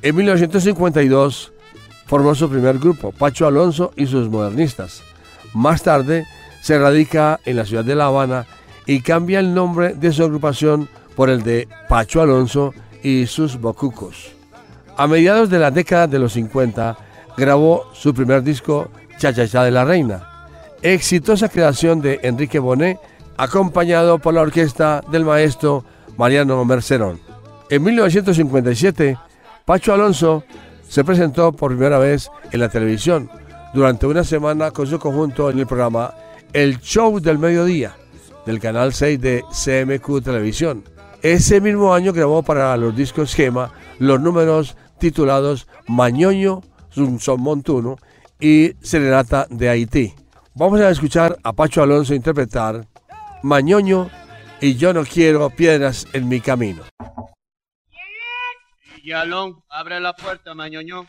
En 0.00 0.16
1952 0.16 1.52
formó 2.06 2.34
su 2.34 2.48
primer 2.48 2.78
grupo, 2.78 3.12
Pacho 3.12 3.46
Alonso 3.46 3.92
y 3.94 4.06
sus 4.06 4.30
modernistas. 4.30 5.02
Más 5.52 5.82
tarde 5.82 6.26
se 6.62 6.78
radica 6.78 7.40
en 7.44 7.56
la 7.56 7.66
ciudad 7.66 7.84
de 7.84 7.94
La 7.94 8.06
Habana 8.06 8.46
y 8.86 9.02
cambia 9.02 9.38
el 9.38 9.52
nombre 9.52 9.92
de 9.92 10.12
su 10.12 10.24
agrupación 10.24 10.88
por 11.14 11.28
el 11.28 11.42
de 11.42 11.68
Pacho 11.86 12.22
Alonso 12.22 12.72
y 13.02 13.26
sus 13.26 13.60
Bocucos. 13.60 14.32
A 14.96 15.06
mediados 15.06 15.50
de 15.50 15.58
la 15.58 15.70
década 15.70 16.06
de 16.06 16.20
los 16.20 16.32
50 16.32 16.96
grabó 17.36 17.90
su 17.92 18.14
primer 18.14 18.42
disco 18.42 18.88
Cha 19.18 19.34
Cha 19.34 19.46
Cha 19.46 19.62
de 19.62 19.72
la 19.72 19.84
Reina, 19.84 20.48
exitosa 20.80 21.50
creación 21.50 22.00
de 22.00 22.20
Enrique 22.22 22.58
Bonet, 22.58 22.98
acompañado 23.36 24.18
por 24.18 24.34
la 24.34 24.42
orquesta 24.42 25.02
del 25.10 25.24
maestro 25.24 25.84
Mariano 26.16 26.64
Mercerón. 26.64 27.20
En 27.70 27.82
1957, 27.82 29.18
Pacho 29.64 29.92
Alonso 29.94 30.44
se 30.88 31.04
presentó 31.04 31.52
por 31.52 31.72
primera 31.72 31.98
vez 31.98 32.30
en 32.52 32.60
la 32.60 32.68
televisión 32.68 33.30
durante 33.72 34.06
una 34.06 34.22
semana 34.22 34.70
con 34.70 34.86
su 34.86 34.98
conjunto 34.98 35.50
en 35.50 35.58
el 35.58 35.66
programa 35.66 36.14
El 36.52 36.78
Show 36.80 37.20
del 37.20 37.38
Mediodía 37.38 37.96
del 38.46 38.60
canal 38.60 38.92
6 38.92 39.20
de 39.20 39.44
CMQ 39.50 40.22
Televisión. 40.22 40.84
Ese 41.22 41.60
mismo 41.60 41.94
año 41.94 42.12
grabó 42.12 42.42
para 42.42 42.76
los 42.76 42.94
discos 42.94 43.30
Schema 43.30 43.72
los 43.98 44.20
números 44.20 44.76
titulados 44.98 45.66
Mañoño, 45.88 46.60
Son 46.90 47.40
Montuno 47.40 47.96
y 48.38 48.74
Serenata 48.82 49.46
de 49.50 49.68
Haití. 49.68 50.14
Vamos 50.54 50.80
a 50.80 50.90
escuchar 50.90 51.36
a 51.42 51.52
Pacho 51.52 51.82
Alonso 51.82 52.14
interpretar 52.14 52.86
Mañoño 53.44 54.10
y 54.58 54.76
Yo 54.76 54.94
no 54.94 55.04
quiero 55.04 55.50
piedras 55.50 56.06
en 56.14 56.28
mi 56.30 56.40
camino. 56.40 56.82
Yalón, 59.04 59.62
abre 59.68 60.00
la 60.00 60.14
puerta, 60.14 60.54
mañoño. 60.54 61.06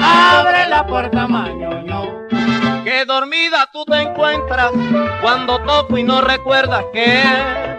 Abre 0.00 0.68
la 0.68 0.86
puerta 0.86 1.26
mañoño. 1.26 2.28
Que 2.84 3.04
dormida 3.06 3.68
tú 3.72 3.84
te 3.86 3.96
encuentras 4.02 4.70
cuando 5.22 5.58
toco 5.60 5.96
y 5.96 6.02
no 6.02 6.20
recuerdas. 6.20 6.84
Que 6.92 7.22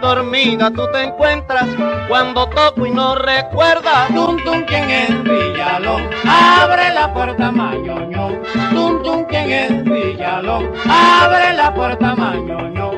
dormida 0.01 0.71
tú 0.71 0.81
te 0.91 1.03
encuentras 1.03 1.67
cuando 2.07 2.47
toco 2.49 2.85
y 2.85 2.91
no 2.91 3.15
recuerdas. 3.15 4.07
Tum 4.07 4.43
tum 4.43 4.65
quien 4.65 4.89
es 4.89 5.23
Villalón, 5.23 6.09
abre 6.27 6.91
la 6.93 7.13
puerta 7.13 7.51
mañoño. 7.51 8.41
Tum 8.73 9.03
tum 9.03 9.25
quien 9.25 9.51
es 9.51 9.83
Villalón, 9.83 10.71
abre 10.89 11.53
la 11.53 11.73
puerta 11.73 12.15
mañoño. 12.15 12.91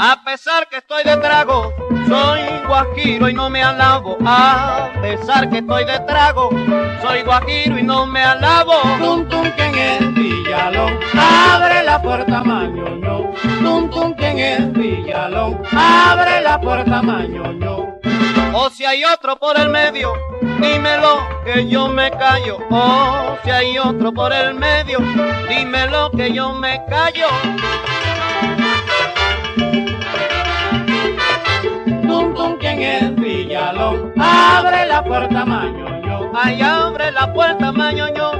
A 0.00 0.22
pesar 0.24 0.68
que 0.68 0.76
estoy 0.76 1.02
de 1.02 1.16
trago, 1.16 1.72
soy 2.08 2.40
guajiro 2.74 3.28
y 3.28 3.34
no 3.34 3.48
me 3.48 3.62
alabo. 3.62 4.18
A 4.26 4.90
pesar 5.00 5.48
que 5.48 5.58
estoy 5.58 5.84
de 5.84 6.00
trago, 6.00 6.50
soy 7.02 7.22
guajiro 7.22 7.78
y 7.78 7.82
no 7.82 8.04
me 8.04 8.20
alabo. 8.20 8.72
Tum 8.98 9.28
tum 9.28 9.48
quien 9.56 9.74
es 9.76 10.14
Villalón, 10.14 10.98
abre 11.16 11.84
la 11.84 12.02
puerta 12.02 12.42
mañoño. 12.42 13.32
Tum 13.62 13.90
tum 13.90 14.14
quien 14.14 14.38
es 14.38 14.72
Villalón, 14.72 15.62
abre 15.72 16.40
la 16.40 16.60
puerta 16.60 17.00
mañoño. 17.00 17.94
O 18.56 18.70
si 18.70 18.84
hay 18.84 19.04
otro 19.04 19.36
por 19.36 19.56
el 19.56 19.68
medio, 19.68 20.12
dímelo 20.60 21.28
que 21.44 21.68
yo 21.68 21.88
me 21.88 22.10
callo. 22.10 22.58
O 22.70 23.36
si 23.44 23.50
hay 23.50 23.78
otro 23.78 24.12
por 24.12 24.32
el 24.32 24.54
medio, 24.54 24.98
dímelo 25.48 26.10
que 26.10 26.32
yo 26.32 26.52
me 26.54 26.80
callo. 26.88 27.28
Es 32.84 33.14
Villalón, 33.16 34.12
abre 34.20 34.86
la 34.86 35.02
puerta 35.02 35.44
mañoño. 35.46 36.30
Ay, 36.34 36.60
abre 36.60 37.10
la 37.12 37.32
puerta, 37.32 37.72
mañoño. 37.72 38.30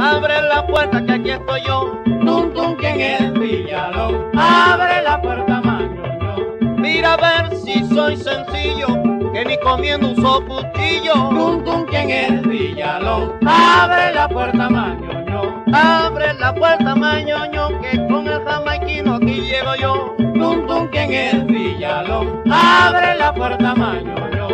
Abre 0.00 0.42
la 0.42 0.64
puerta 0.64 1.04
que 1.04 1.12
aquí 1.12 1.30
estoy 1.30 1.60
yo. 1.66 2.00
Tum 2.24 2.54
tum 2.54 2.76
quien 2.76 3.00
es 3.00 3.32
Villalón, 3.32 4.30
abre 4.38 5.02
la 5.02 5.20
puerta 5.20 5.60
mañoño. 5.60 6.36
Mira 6.76 7.14
a 7.14 7.16
ver 7.16 7.56
si 7.56 7.84
soy 7.92 8.16
sencillo, 8.16 8.86
que 9.32 9.44
ni 9.44 9.58
comiendo 9.58 10.12
uso 10.12 10.40
cuchillo. 10.46 11.14
Tum 11.30 11.64
tum 11.64 11.84
quien 11.86 12.10
es 12.10 12.42
Villalón, 12.42 13.38
abre 13.44 14.14
la 14.14 14.28
puerta 14.28 14.70
mañoño. 14.70 15.64
Abre 15.72 16.34
la 16.34 16.52
puerta, 16.54 16.94
mañoño, 16.96 17.80
que 17.80 17.96
con 18.08 18.26
el 18.26 18.42
jamaiquino 18.44 19.14
aquí 19.16 19.40
llego 19.40 19.74
yo. 19.80 20.29
Mañoño. 23.74 24.48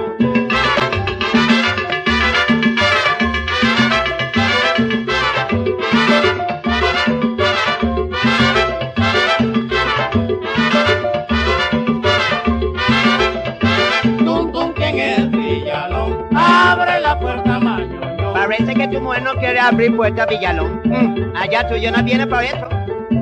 Tum 14.24 14.52
tum 14.52 14.72
quien 14.74 14.98
es 14.98 15.30
Villalón, 15.30 16.28
abre 16.36 17.00
la 17.00 17.18
puerta 17.18 17.58
mañoño. 17.58 18.32
Parece 18.32 18.74
que 18.74 18.88
tu 18.88 19.00
mujer 19.00 19.22
no 19.22 19.34
quiere 19.34 19.60
abrir 19.60 19.96
puerta 19.96 20.26
Villalón. 20.26 20.80
Mm, 20.84 21.36
allá 21.36 21.66
tuyo 21.68 21.90
no 21.90 22.02
viene 22.02 22.26
para 22.26 22.44
eso. 22.44 22.75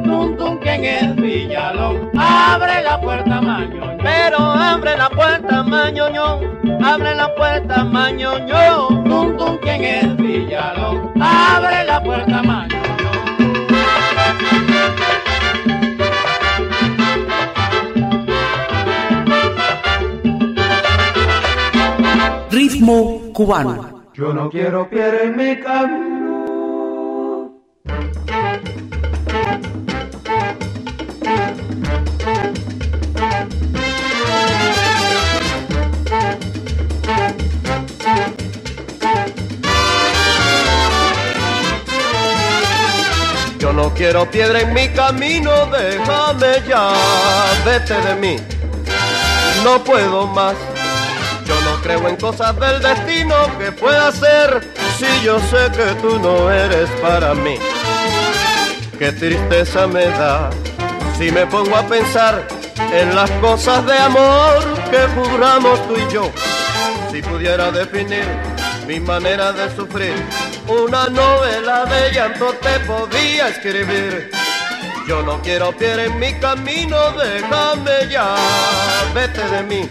Tum 0.04 0.36
tum 0.36 0.58
quien 0.58 0.84
es 0.84 1.16
Villalón, 1.16 2.10
abre 2.16 2.82
la 2.82 3.00
puerta 3.00 3.40
mañoño. 3.40 3.96
Pero 4.02 4.38
abre 4.38 4.96
la 4.96 5.08
puerta, 5.08 5.62
mañoño. 5.62 6.40
Abre 6.84 7.14
la 7.14 7.34
puerta, 7.34 7.84
mañoño. 7.84 8.88
Tum 9.04 9.36
tum 9.36 9.58
quien 9.62 9.84
es 9.84 10.16
Villalón, 10.16 11.10
abre 11.20 11.84
la 11.84 12.02
puerta 12.02 12.42
mañoño. 12.42 12.84
Ritmo 22.50 23.20
cubano. 23.32 24.04
Yo 24.14 24.32
no 24.32 24.48
quiero 24.48 24.88
piedra 24.88 25.22
en 25.24 25.36
mi 25.36 25.56
camino. 25.60 26.13
No 43.74 43.92
quiero 43.92 44.30
piedra 44.30 44.60
en 44.60 44.72
mi 44.72 44.88
camino, 44.88 45.66
déjame 45.66 46.62
ya, 46.68 46.92
vete 47.64 47.94
de 48.00 48.14
mí. 48.14 48.36
No 49.62 49.82
puedo 49.82 50.26
más, 50.26 50.54
creo 51.84 52.08
en 52.08 52.16
cosas 52.16 52.58
del 52.58 52.80
destino 52.80 53.34
que 53.58 53.70
pueda 53.70 54.10
ser 54.10 54.66
si 54.98 55.24
yo 55.24 55.38
sé 55.38 55.70
que 55.76 55.94
tú 56.00 56.18
no 56.18 56.50
eres 56.50 56.88
para 57.02 57.34
mí. 57.34 57.58
Qué 58.98 59.12
tristeza 59.12 59.86
me 59.86 60.06
da 60.06 60.48
si 61.18 61.30
me 61.30 61.46
pongo 61.46 61.76
a 61.76 61.82
pensar 61.82 62.46
en 62.90 63.14
las 63.14 63.30
cosas 63.32 63.84
de 63.84 63.98
amor 63.98 64.62
que 64.90 65.06
juramos 65.14 65.86
tú 65.86 65.94
y 65.96 66.12
yo. 66.12 66.30
Si 67.12 67.20
pudiera 67.20 67.70
definir 67.70 68.24
mi 68.86 68.98
manera 68.98 69.52
de 69.52 69.74
sufrir, 69.76 70.14
una 70.68 71.08
novela 71.08 71.84
de 71.84 72.12
llanto 72.12 72.52
te 72.54 72.80
podía 72.80 73.48
escribir. 73.48 74.30
Yo 75.06 75.22
no 75.22 75.40
quiero 75.42 75.72
pier 75.76 76.00
en 76.00 76.18
mi 76.18 76.32
camino, 76.34 76.96
déjame 77.12 78.08
ya, 78.10 78.34
vete 79.14 79.44
de 79.48 79.62
mí. 79.62 79.88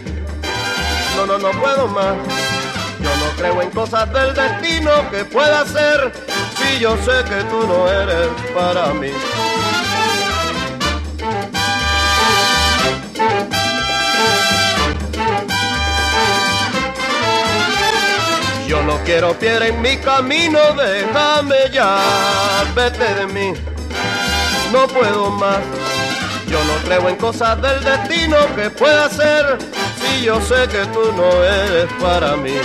No, 1.16 1.26
no, 1.26 1.38
no 1.38 1.50
puedo 1.60 1.86
más. 1.86 2.16
Yo 3.00 3.10
no 3.16 3.36
creo 3.36 3.62
en 3.62 3.70
cosas 3.70 4.12
del 4.12 4.34
destino 4.34 4.90
que 5.10 5.24
pueda 5.24 5.64
ser 5.66 6.12
si 6.56 6.80
yo 6.80 6.96
sé 6.96 7.22
que 7.28 7.44
tú 7.44 7.66
no 7.66 7.88
eres 7.88 8.28
para 8.54 8.92
mí. 8.94 9.12
Yo 18.74 18.82
no 18.82 18.98
quiero 19.04 19.38
pier 19.38 19.62
en 19.62 19.80
mi 19.80 19.96
camino, 19.98 20.58
déjame 20.76 21.70
ya, 21.72 21.96
vete 22.74 23.14
de 23.14 23.26
mí. 23.28 23.52
No 24.72 24.88
puedo 24.88 25.30
más. 25.30 25.60
Yo 26.48 26.58
no 26.64 26.74
creo 26.84 27.08
en 27.08 27.14
cosas 27.14 27.62
del 27.62 27.84
destino 27.84 28.36
que 28.56 28.70
pueda 28.70 29.08
ser 29.10 29.58
si 30.00 30.24
yo 30.24 30.40
sé 30.40 30.66
que 30.66 30.84
tú 30.86 31.12
no 31.16 31.44
eres 31.44 31.86
para 32.00 32.36
mí. 32.36 32.56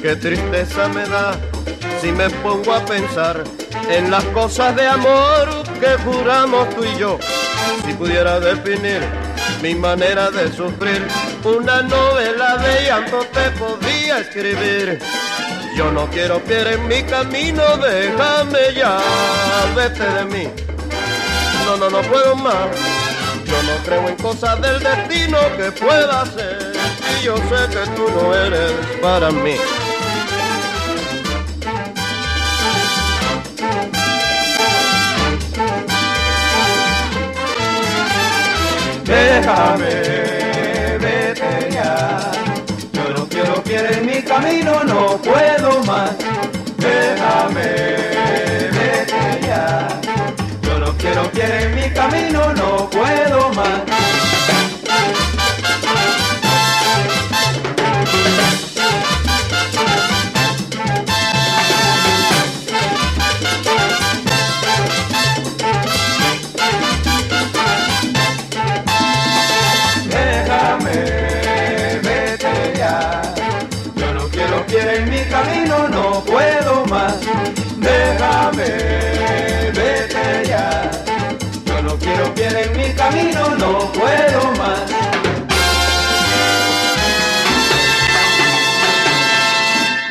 Qué 0.00 0.16
tristeza 0.16 0.88
me 0.88 1.06
da 1.06 1.36
si 2.00 2.10
me 2.10 2.30
pongo 2.30 2.72
a 2.72 2.82
pensar 2.82 3.44
en 3.90 4.10
las 4.10 4.24
cosas 4.24 4.74
de 4.74 4.88
amor 4.88 5.64
que 5.80 6.02
juramos 6.02 6.66
tú 6.70 6.84
y 6.84 6.96
yo. 6.96 7.18
Si 7.84 7.92
pudiera 7.92 8.40
definir 8.40 9.02
mi 9.62 9.74
manera 9.74 10.30
de 10.30 10.52
sufrir, 10.52 11.06
una 11.44 11.82
novela 11.82 12.56
de 12.58 12.84
llanto 12.84 13.20
te 13.32 13.50
podía 13.52 14.18
escribir. 14.18 14.98
Yo 15.76 15.90
no 15.92 16.08
quiero 16.10 16.38
pier 16.40 16.66
en 16.68 16.88
mi 16.88 17.02
camino, 17.02 17.62
déjame 17.76 18.74
ya, 18.74 18.98
vete 19.74 20.04
de 20.04 20.24
mí. 20.24 20.48
No, 21.64 21.76
no, 21.76 21.90
no 21.90 22.00
puedo 22.02 22.34
más. 22.36 22.68
Yo 23.44 23.62
no 23.62 23.76
creo 23.84 24.08
en 24.08 24.16
cosas 24.16 24.60
del 24.60 24.80
destino 24.80 25.38
que 25.56 25.72
pueda 25.72 26.24
ser. 26.26 26.72
Y 27.20 27.24
yo 27.24 27.36
sé 27.36 27.68
que 27.70 27.90
tú 27.96 28.08
no 28.10 28.34
eres 28.34 28.72
para 29.00 29.30
mí. 29.30 29.56
Déjame, 39.08 39.88
vete 41.00 41.70
ya. 41.72 42.30
Yo 42.92 43.04
no 43.16 43.26
quiero 43.64 43.90
en 43.90 44.04
mi 44.04 44.22
camino, 44.22 44.84
no 44.84 45.16
puedo 45.16 45.82
más. 45.84 46.10
Déjame, 46.76 47.68
vete 48.76 49.46
ya. 49.46 49.88
Yo 50.62 50.78
no 50.78 50.92
quiero 50.98 51.30
en 51.64 51.74
mi 51.74 51.90
camino, 51.90 52.17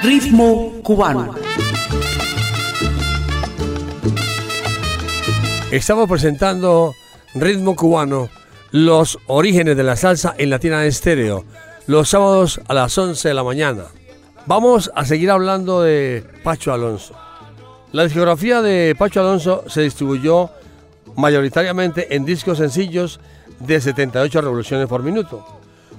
Ritmo 0.04 0.74
cubano. 0.84 1.34
Estamos 5.72 6.08
presentando 6.08 6.94
Ritmo 7.34 7.76
Cubano, 7.76 8.30
los 8.72 9.18
orígenes 9.26 9.76
de 9.76 9.84
la 9.84 9.96
salsa 9.96 10.36
en 10.38 10.52
Latina 10.52 10.86
Estéreo, 10.86 11.46
los 11.88 12.10
sábados 12.10 12.62
a 12.68 12.74
las 12.76 12.96
11 12.96 13.28
de 13.28 13.34
la 13.34 13.44
mañana. 13.44 13.86
Vamos 14.46 14.92
a 14.96 15.04
seguir 15.04 15.32
hablando 15.32 15.82
de 15.82 16.24
Pacho 16.44 16.72
Alonso. 16.72 17.16
La 17.92 18.04
discografía 18.04 18.62
de 18.62 18.96
Pacho 18.98 19.22
Alonso 19.22 19.64
se 19.68 19.82
distribuyó 19.82 20.52
mayoritariamente 21.16 22.16
en 22.16 22.24
discos 22.24 22.60
sencillos 22.60 23.20
de 23.60 23.82
78 23.82 24.42
revoluciones 24.42 24.88
por 24.88 25.02
minuto. 25.02 25.57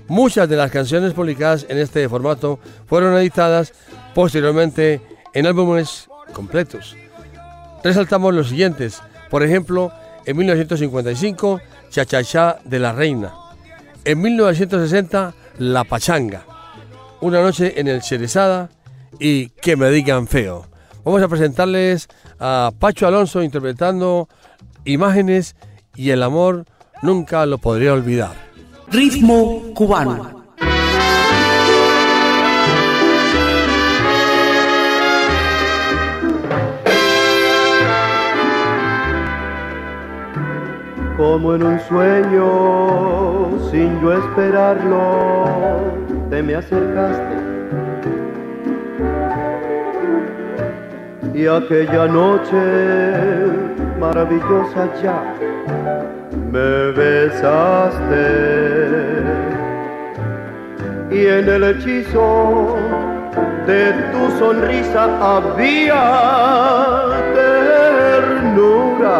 Muchas 0.09 0.49
de 0.49 0.57
las 0.57 0.71
canciones 0.71 1.13
publicadas 1.13 1.67
en 1.69 1.77
este 1.77 2.09
formato 2.09 2.59
fueron 2.87 3.15
editadas 3.17 3.75
posteriormente 4.15 5.03
en 5.35 5.47
álbumes 5.47 6.09
completos. 6.33 6.97
Resaltamos 7.85 8.35
los 8.35 8.49
siguientes, 8.49 9.03
por 9.29 9.43
ejemplo, 9.43 9.93
en 10.25 10.37
1955, 10.37 11.61
Cha 11.91 12.07
Cha 12.07 12.25
Cha 12.25 12.59
de 12.65 12.79
la 12.79 12.93
Reina. 12.93 13.35
En 14.05 14.21
1960, 14.23 15.35
La 15.59 15.85
Pachanga. 15.85 16.45
Una 17.21 17.43
noche 17.43 17.79
en 17.79 17.89
el 17.89 18.03
Cerezada 18.03 18.71
y 19.19 19.51
Que 19.51 19.77
me 19.77 19.91
digan 19.91 20.27
feo. 20.27 20.67
Vamos 21.05 21.23
a 21.23 21.29
presentarles 21.29 22.09
a 22.39 22.73
Pacho 22.79 23.07
Alonso 23.07 23.43
interpretando 23.43 24.29
Imágenes 24.85 25.55
y 25.95 26.11
el 26.11 26.23
amor 26.23 26.65
nunca 27.03 27.45
lo 27.45 27.59
podría 27.59 27.93
olvidar. 27.93 28.48
Ritmo 28.91 29.63
cubano. 29.75 30.31
Como 41.19 41.55
en 41.55 41.63
un 41.65 41.81
sueño, 41.81 43.71
sin 43.71 44.01
yo 44.01 44.15
esperarlo, 44.15 45.45
te 46.31 46.43
me 46.43 46.55
acercaste. 46.55 47.37
Y 51.35 51.47
aquella 51.47 52.07
noche 52.07 52.57
maravillosa 54.01 54.89
ya 55.03 56.18
me 56.51 56.93
besaste. 56.93 58.29
Y 61.11 61.27
en 61.27 61.49
el 61.49 61.65
hechizo 61.65 62.77
de 63.67 63.93
tu 64.13 64.31
sonrisa 64.39 65.03
había 65.37 66.05
ternura 67.35 69.17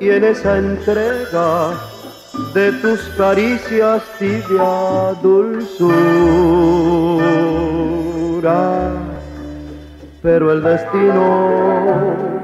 y 0.00 0.10
en 0.10 0.24
esa 0.24 0.58
entrega 0.58 1.72
de 2.54 2.72
tus 2.72 3.00
caricias 3.16 4.02
tibia 4.18 5.14
dulzura. 5.22 5.96
Pero 10.22 10.52
el 10.52 10.62
destino 10.62 12.35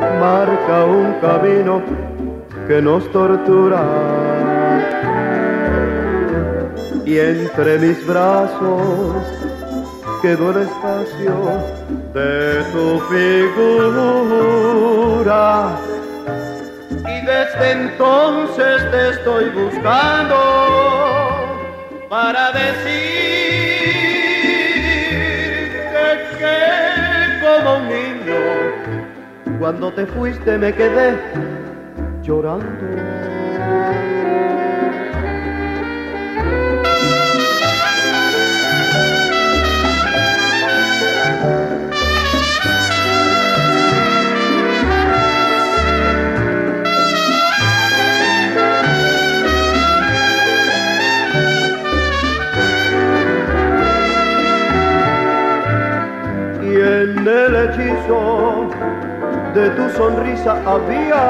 marca 0.00 0.84
un 0.84 1.14
camino 1.20 1.82
que 2.66 2.80
nos 2.82 3.10
tortura. 3.12 3.82
Y 7.04 7.18
entre 7.18 7.78
mis 7.78 8.06
brazos 8.06 9.22
quedó 10.22 10.50
el 10.50 10.62
espacio 10.62 11.34
de 12.14 12.62
tu 12.72 13.00
figura 13.08 14.20
y 16.90 17.24
desde 17.24 17.72
entonces 17.72 18.90
te 18.90 19.10
estoy 19.10 19.48
buscando 19.50 20.36
para 22.08 22.52
decirte 22.52 23.10
que 26.38 26.56
como 27.40 27.76
un 27.76 27.88
niño 27.88 28.69
cuando 29.60 29.92
te 29.92 30.06
fuiste 30.06 30.56
me 30.56 30.72
quedé 30.72 31.18
llorando. 32.22 32.64
Y 56.62 56.76
en 56.76 57.28
el 57.28 57.56
hechizo 57.56 58.59
de 59.54 59.70
tu 59.70 59.88
sonrisa 59.90 60.52
había 60.64 61.22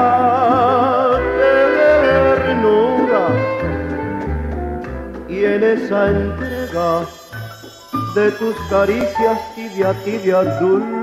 ternura 2.45 3.27
y 5.27 5.45
en 5.45 5.63
esa 5.63 6.09
entrega 6.11 7.01
de 8.15 8.31
tus 8.31 8.55
caricias 8.69 9.39
tibia, 9.55 9.93
tibia 10.05 10.43
dulzura. 10.59 11.01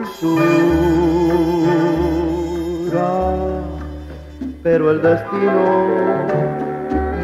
Pero 4.63 4.91
el 4.91 5.03
destino 5.03 5.87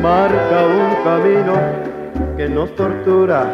marca 0.03 0.67
un 0.67 1.05
camino 1.05 1.55
que 2.37 2.49
nos 2.49 2.75
tortura 2.75 3.47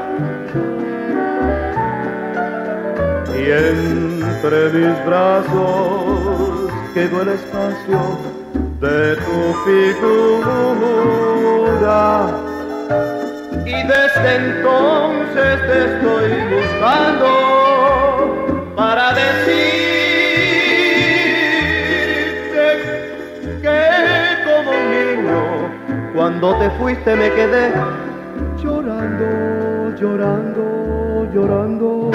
y 3.41 3.51
entre 3.51 4.71
mis 4.71 5.07
brazos 5.07 6.30
quedó 6.95 7.23
el 7.23 7.29
espacio 7.29 8.19
de 8.81 9.17
tu 9.17 9.55
figura. 9.65 10.81
Y 13.65 13.73
desde 13.73 14.37
entonces 14.37 15.61
te 15.69 15.79
estoy 15.85 16.31
buscando 16.57 17.31
para 18.77 19.13
decirte 19.15 19.47
que 23.63 23.81
como 24.45 24.71
un 24.71 24.85
niño, 24.91 25.41
cuando 26.15 26.47
te 26.59 26.71
fuiste 26.71 27.11
me 27.15 27.31
quedé 27.33 27.73
llorando, 28.63 29.97
llorando, 29.97 31.29
llorando. 31.33 32.11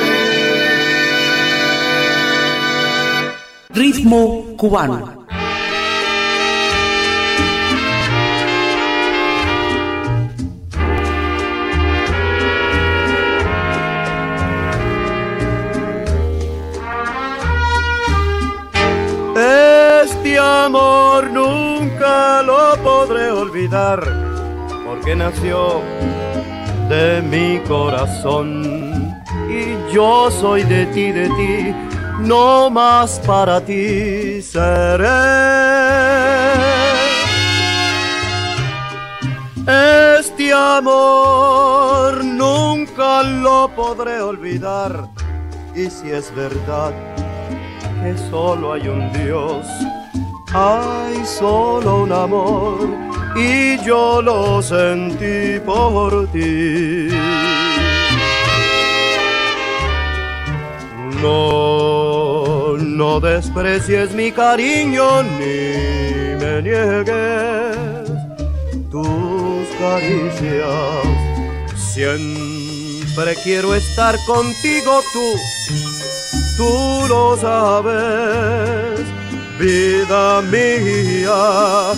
Ritmo 3.74 4.45
cubano. 4.56 5.26
Este 19.36 20.40
amor 20.40 21.30
nunca 21.32 22.42
lo 22.44 22.78
podré 22.82 23.30
olvidar, 23.32 24.00
porque 24.86 25.16
nació 25.16 25.82
de 26.90 27.22
mi 27.22 27.60
corazón 27.68 28.64
y 29.50 29.94
yo 29.94 30.30
soy 30.32 30.64
de 30.64 30.86
ti, 30.88 31.12
de 31.12 31.28
ti, 31.30 31.95
no 32.20 32.70
más 32.70 33.20
para 33.26 33.62
ti 33.62 34.42
seré. 34.42 35.06
Este 39.68 40.54
amor 40.54 42.24
nunca 42.24 43.24
lo 43.24 43.70
podré 43.76 44.22
olvidar 44.22 45.10
y 45.76 45.90
si 45.90 46.12
es 46.12 46.34
verdad 46.36 46.94
que 48.02 48.18
solo 48.30 48.74
hay 48.74 48.88
un 48.88 49.12
Dios, 49.14 49.66
hay 50.54 51.26
solo 51.26 52.04
un 52.04 52.12
amor 52.12 52.88
y 53.36 53.78
yo 53.84 54.22
lo 54.22 54.62
sentí 54.62 55.60
por 55.66 56.28
ti. 56.28 57.10
No, 61.22 61.85
no 62.96 63.20
desprecies 63.20 64.14
mi 64.14 64.32
cariño 64.32 65.22
ni 65.24 66.36
me 66.40 66.62
niegues 66.62 68.10
tus 68.90 69.68
caricias. 69.78 71.06
Siempre 71.76 73.36
quiero 73.44 73.76
estar 73.76 74.16
contigo 74.26 75.02
tú 75.12 75.40
tú 76.58 77.06
lo 77.10 77.38
sabes, 77.38 79.02
vida 79.60 80.42
mía. 80.44 81.92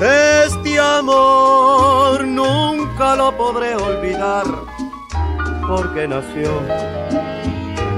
Este 0.00 0.78
amor 0.78 2.26
nunca 2.26 3.16
lo 3.16 3.36
podré 3.36 3.74
olvidar, 3.74 4.46
porque 5.66 6.06
nació 6.08 6.50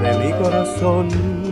de 0.01 0.17
mi 0.17 0.31
corazón. 0.33 1.50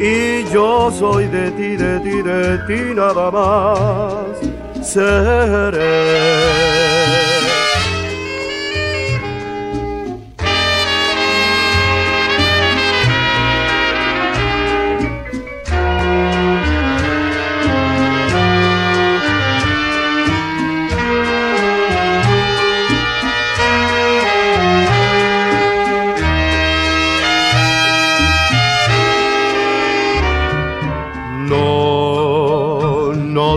Y 0.00 0.44
yo 0.52 0.92
soy 0.92 1.26
de 1.26 1.50
ti, 1.52 1.76
de 1.76 1.98
ti, 2.00 2.22
de 2.22 2.58
ti 2.66 2.94
nada 2.94 3.30
más 3.30 4.36
seré. 4.80 5.78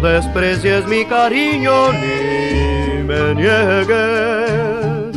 Desprecies 0.02 0.86
mi 0.88 1.06
cariño 1.06 1.94
ni 1.94 3.04
me 3.04 3.36
niegues 3.36 5.16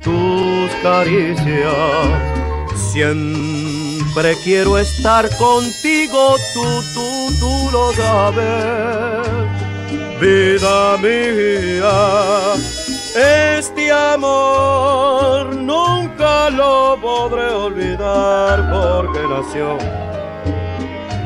tus 0.00 0.70
caricias. 0.82 1.74
Siempre 2.92 4.34
quiero 4.44 4.78
estar 4.78 5.28
contigo, 5.36 6.36
tú, 6.54 6.64
tú, 6.94 7.28
tú 7.40 7.70
lo 7.72 7.92
sabes, 7.92 9.26
vida 10.20 10.96
mía. 10.98 12.54
Este 13.16 13.92
amor 13.92 15.54
nunca 15.54 16.50
lo 16.50 16.98
podré 17.00 17.46
olvidar 17.52 18.70
porque 18.72 19.20
nació 19.28 19.78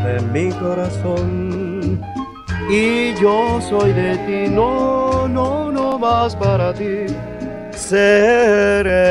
de 0.05 0.21
mi 0.33 0.51
corazón 0.53 1.48
y 2.71 3.15
yo 3.15 3.61
soy 3.61 3.93
de 3.93 4.17
ti, 4.19 4.51
no, 4.51 5.27
no, 5.29 5.71
no 5.73 5.99
más 5.99 6.37
para 6.37 6.73
ti 6.75 7.07
seré, 7.79 9.05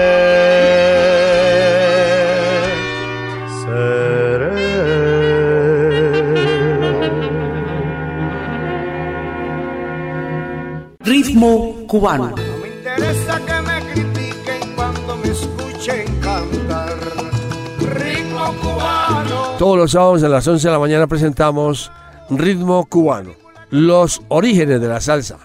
seré. 3.63 4.57
Ritmo 10.99 11.75
cubano. 11.87 12.29
No 12.29 12.35
me 12.35 12.67
interesa 12.67 13.39
que 13.45 13.61
me 13.61 13.93
critiquen 13.93 14.75
cuando 14.75 15.17
me 15.17 15.29
escuchen 15.29 16.05
cantar. 16.19 16.97
Ritmo 17.79 18.53
cubano. 18.61 19.57
Todos 19.57 19.77
los 19.77 19.91
sábados 19.91 20.23
a 20.23 20.29
las 20.29 20.47
11 20.47 20.67
de 20.67 20.71
la 20.71 20.79
mañana 20.79 21.07
presentamos 21.07 21.91
Ritmo 22.29 22.85
Cubano, 22.85 23.31
los 23.69 24.21
orígenes 24.29 24.81
de 24.81 24.87
la 24.87 25.01
salsa. 25.01 25.37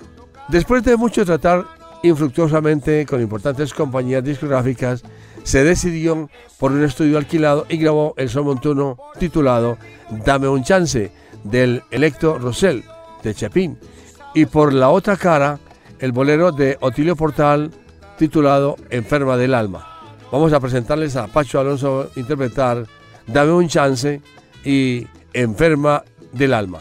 Después 0.48 0.82
de 0.84 0.96
mucho 0.96 1.24
tratar 1.24 1.64
infructuosamente 2.02 3.06
con 3.06 3.20
importantes 3.20 3.72
compañías 3.72 4.24
discográficas, 4.24 5.02
se 5.44 5.64
decidió 5.64 6.28
por 6.58 6.72
un 6.72 6.84
estudio 6.84 7.18
alquilado 7.18 7.66
y 7.68 7.76
grabó 7.76 8.14
el 8.16 8.28
son 8.28 8.44
montuno 8.44 8.98
titulado 9.18 9.78
Dame 10.24 10.48
un 10.48 10.62
chance 10.62 11.10
del 11.44 11.82
Electo 11.90 12.38
Rosell 12.38 12.84
de 13.22 13.34
Chepín 13.34 13.78
y 14.34 14.46
por 14.46 14.72
la 14.72 14.90
otra 14.90 15.16
cara 15.16 15.58
el 15.98 16.12
bolero 16.12 16.52
de 16.52 16.76
Otilio 16.80 17.16
Portal 17.16 17.70
titulado 18.18 18.76
Enferma 18.90 19.36
del 19.36 19.54
Alma. 19.54 19.88
Vamos 20.30 20.52
a 20.52 20.60
presentarles 20.60 21.16
a 21.16 21.26
Pacho 21.26 21.60
Alonso 21.60 22.10
interpretar 22.16 22.86
Dame 23.26 23.52
un 23.52 23.68
chance 23.68 24.20
y 24.64 25.06
Enferma 25.32 26.02
del 26.32 26.54
Alma. 26.54 26.80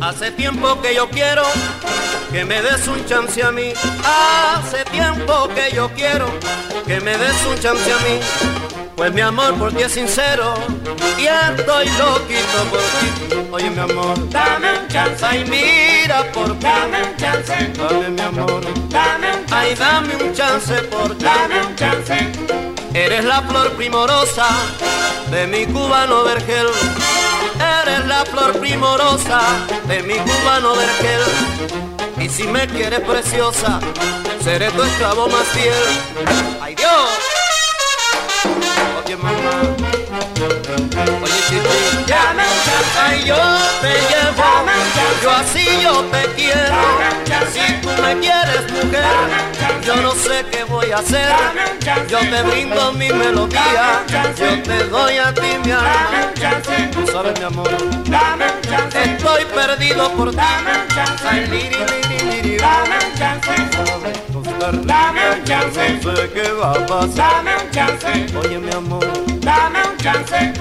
Hace 0.00 0.30
tiempo 0.32 0.80
que 0.82 0.94
yo 0.94 1.08
quiero 1.08 1.42
que 2.30 2.44
me 2.44 2.60
des 2.62 2.86
un 2.88 3.04
chance 3.06 3.42
a 3.42 3.50
mí. 3.50 3.72
Hace 4.04 4.84
tiempo 4.86 5.48
que 5.54 5.74
yo 5.74 5.88
quiero 5.94 6.26
que 6.86 7.00
me 7.00 7.16
des 7.16 7.44
un 7.46 7.58
chance 7.58 7.92
a 7.92 7.96
mí. 7.98 8.20
Pues 8.96 9.12
mi 9.12 9.20
amor 9.22 9.54
por 9.54 9.72
ti 9.72 9.82
es 9.82 9.92
sincero 9.92 10.54
y 11.18 11.26
estoy 11.26 11.86
loquito 11.98 12.64
por 12.70 12.80
ti. 12.80 13.48
Oye 13.50 13.70
mi 13.70 13.80
amor, 13.80 14.28
Dame 14.30 14.78
un 14.78 14.88
chance. 14.88 15.24
ay 15.24 15.44
mira 15.48 16.24
por. 16.32 16.58
Dame 16.60 17.02
un 17.02 17.16
chance. 17.16 17.72
Dame 17.76 18.08
mi 18.10 18.20
amor, 18.20 18.62
Dame 18.90 19.28
un 19.36 19.46
chance. 19.46 19.54
ay 19.54 19.74
dame 19.74 20.16
un 20.16 20.32
chance 20.34 20.74
por. 20.90 21.16
Dame 21.18 21.60
un 21.66 21.76
chance. 21.76 22.32
Eres 22.92 23.24
la 23.24 23.42
flor 23.42 23.72
primorosa 23.72 24.46
de 25.30 25.46
mi 25.48 25.66
cubano 25.66 26.22
vergel. 26.24 26.68
Eres 27.58 28.06
la 28.06 28.24
flor 28.24 28.58
primorosa 28.60 29.40
de 29.86 30.02
mi 30.02 30.14
cubano 30.14 30.74
vergel. 30.74 31.22
Y 32.18 32.28
si 32.28 32.44
me 32.44 32.66
quieres 32.66 33.00
preciosa, 33.00 33.80
seré 34.42 34.70
tu 34.70 34.82
esclavo 34.82 35.28
más 35.28 35.46
fiel. 35.48 35.74
¡Ay 36.60 36.74
Dios! 36.74 36.90
Oye 39.04 39.16
mamá, 39.16 39.60
oye 41.22 41.40
chiqui, 41.48 42.04
Dame 42.06 42.42
un 42.42 42.58
chance. 42.64 42.98
ay 43.02 43.24
yo 43.24 43.36
te 43.80 43.92
llevo, 44.10 44.44
yo 45.22 45.30
así 45.30 45.82
yo 45.82 46.00
te 46.04 46.26
quiero. 46.34 47.23
Yo 49.94 50.02
no 50.02 50.12
sé 50.12 50.44
qué 50.50 50.64
voy 50.64 50.90
a 50.92 50.98
hacer. 50.98 51.28
Yo 52.08 52.18
te 52.18 52.42
brindo 52.42 52.92
mi 52.92 53.08
melodía, 53.10 54.04
yo 54.36 54.62
te 54.62 54.84
doy 54.88 55.18
a 55.18 55.32
ti 55.32 55.42
mi 55.64 55.70
Dame 55.70 55.88
alma. 55.88 56.28
un 56.28 56.34
chance. 56.34 56.90
Tú 56.92 57.06
sabes 57.06 57.38
mi 57.38 57.44
amor, 57.44 57.68
Dame 58.04 58.44
un 58.46 58.60
chance. 58.62 59.02
estoy 59.02 59.44
perdido 59.46 60.10
por 60.12 60.30
ti. 60.30 60.36
Dame 60.36 60.70
un 60.82 60.88
chance. 60.88 61.24
Ay, 61.28 61.46
liri, 61.46 61.76
liri, 62.08 62.42
liri, 62.42 62.56
Dame 62.56 62.96
un 62.96 63.18
chance. 63.18 63.50
Dame 64.84 65.20
un 65.30 65.44
chance. 65.44 66.00
No 66.04 66.16
sé 66.16 66.30
qué 66.32 66.52
va 66.52 66.70
a 66.72 66.86
pasar. 66.86 67.14
Dame 67.14 67.52
un 67.56 67.70
chance. 67.70 68.26
Oye 68.38 68.58
mi 68.58 68.72
amor, 68.72 69.06
Dame 69.40 69.78
un 69.90 69.96
chance. 69.98 70.52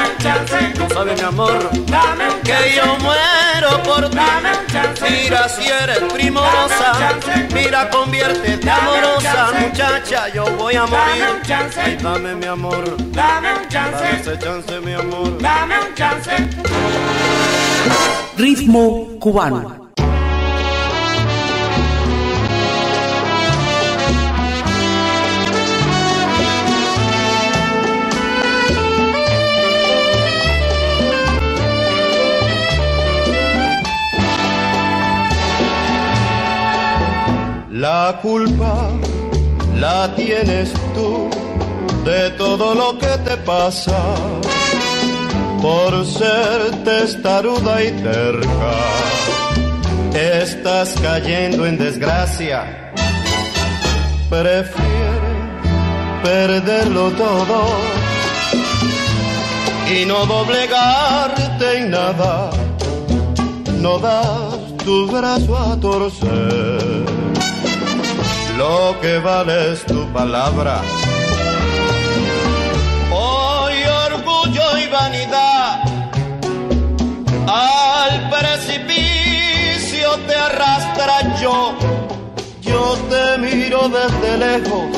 Dame 0.00 0.10
un 0.12 0.18
chance. 0.18 0.72
Tú 0.74 0.94
sabes 0.94 1.20
mi 1.20 1.26
amor, 1.26 1.70
Dame 1.86 2.28
un 2.28 2.40
que 2.42 2.74
yo 2.76 2.96
muero 2.98 3.82
por 3.82 4.08
ti. 4.10 4.16
Dame 4.16 4.50
un 4.58 4.66
chance. 4.66 5.10
Mira 5.10 5.48
si 5.48 5.68
eres 5.68 5.98
primorosa, 6.12 6.92
Dame 6.92 7.14
un 7.14 7.20
chance. 7.20 7.54
mira 7.54 7.90
conviértete 7.90 8.66
Dame 8.66 8.88
un 8.90 8.96
amorosa, 8.96 9.32
chance. 9.32 9.66
muchacha, 9.66 10.28
yo 10.34 10.44
voy 10.56 10.74
a 10.76 10.80
Dame 10.80 10.96
morir. 10.96 11.24
un 11.36 11.42
chance. 11.42 11.80
Ay, 11.80 11.96
dame 11.96 12.34
mi 12.34 12.46
amor, 12.46 12.84
Dame 13.12 13.48
un 13.52 13.54
dame 13.54 13.68
chance. 13.68 14.10
ese 14.20 14.38
chance 14.38 14.80
mi 14.80 14.92
amor. 14.94 15.38
Dame 15.38 15.74
un 15.80 15.94
chance. 15.94 16.30
Ritmo 18.36 19.06
cubano. 19.20 19.79
La 37.80 38.18
culpa 38.20 38.90
la 39.76 40.14
tienes 40.14 40.70
tú 40.94 41.30
de 42.04 42.28
todo 42.32 42.74
lo 42.74 42.98
que 42.98 43.16
te 43.24 43.38
pasa 43.38 43.98
por 45.62 46.04
ser 46.04 46.84
testaruda 46.84 47.82
y 47.82 47.90
terca. 47.92 48.72
Estás 50.12 50.94
cayendo 51.00 51.64
en 51.64 51.78
desgracia. 51.78 52.92
Prefieres 54.28 55.30
perderlo 56.22 57.12
todo 57.12 57.60
y 59.90 60.04
no 60.04 60.26
doblegarte 60.26 61.78
en 61.78 61.90
nada. 61.92 62.50
No 63.78 63.98
das 63.98 64.76
tu 64.84 65.06
brazo 65.06 65.56
a 65.56 65.80
torcer. 65.80 67.29
Lo 68.60 68.94
que 69.00 69.16
vale 69.16 69.72
es 69.72 69.86
tu 69.86 70.06
palabra. 70.12 70.82
Hoy 73.10 73.76
orgullo 74.06 74.66
y 74.76 74.86
vanidad 74.86 75.80
al 77.46 78.28
precipicio 78.28 80.08
te 80.26 80.34
arrastra 80.34 81.40
yo. 81.40 81.74
Yo 82.60 82.98
te 83.08 83.38
miro 83.38 83.88
desde 83.88 84.30
lejos, 84.46 84.88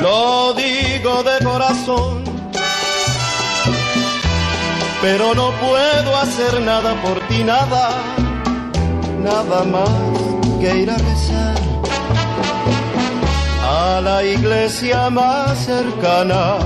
lo 0.00 0.54
digo 0.54 1.24
de 1.24 1.44
corazón. 1.44 2.22
Pero 5.02 5.34
no 5.34 5.50
puedo 5.64 6.16
hacer 6.16 6.60
nada 6.60 6.94
por 7.02 7.18
ti, 7.26 7.42
nada, 7.42 7.90
nada 9.20 9.64
más 9.64 9.90
que 10.60 10.76
ir 10.76 10.90
a 10.92 10.96
rezar 10.96 11.67
a 13.78 14.00
la 14.00 14.24
iglesia 14.24 15.08
más 15.08 15.56
cercana 15.64 16.58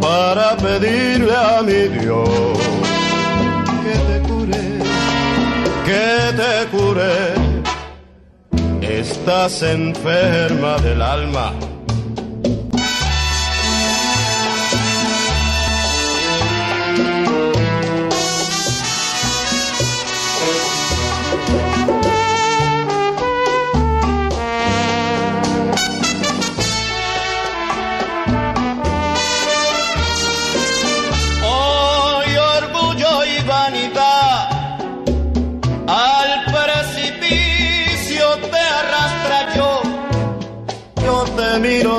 para 0.00 0.56
pedirle 0.56 1.36
a 1.36 1.62
mi 1.62 1.82
Dios 1.98 2.58
que 3.82 3.96
te 4.08 4.16
cure, 4.28 4.64
que 5.86 6.08
te 6.40 6.54
cure. 6.74 7.14
Estás 9.00 9.62
enferma 9.62 10.76
del 10.78 11.02
alma. 11.02 11.71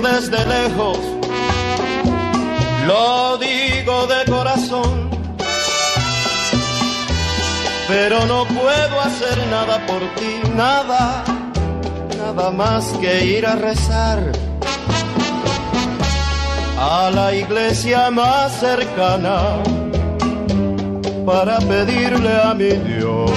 Desde 0.02 0.46
lejos, 0.46 0.98
lo 2.88 3.38
digo 3.38 4.08
de 4.08 4.32
corazón. 4.32 5.10
Pero 7.88 8.26
no 8.26 8.46
puedo 8.46 9.02
hacer 9.02 9.38
nada 9.52 9.86
por 9.86 10.00
ti, 10.16 10.41
nada, 10.56 11.24
nada 12.18 12.50
más 12.52 12.86
que 13.02 13.26
ir 13.26 13.46
a 13.46 13.56
rezar 13.56 14.32
a 16.80 17.12
la 17.12 17.34
iglesia 17.34 18.10
más 18.10 18.52
cercana 18.60 19.62
para 21.26 21.60
pedirle 21.60 22.34
a 22.41 22.54
mi 22.54 22.72
Dios 22.72 23.32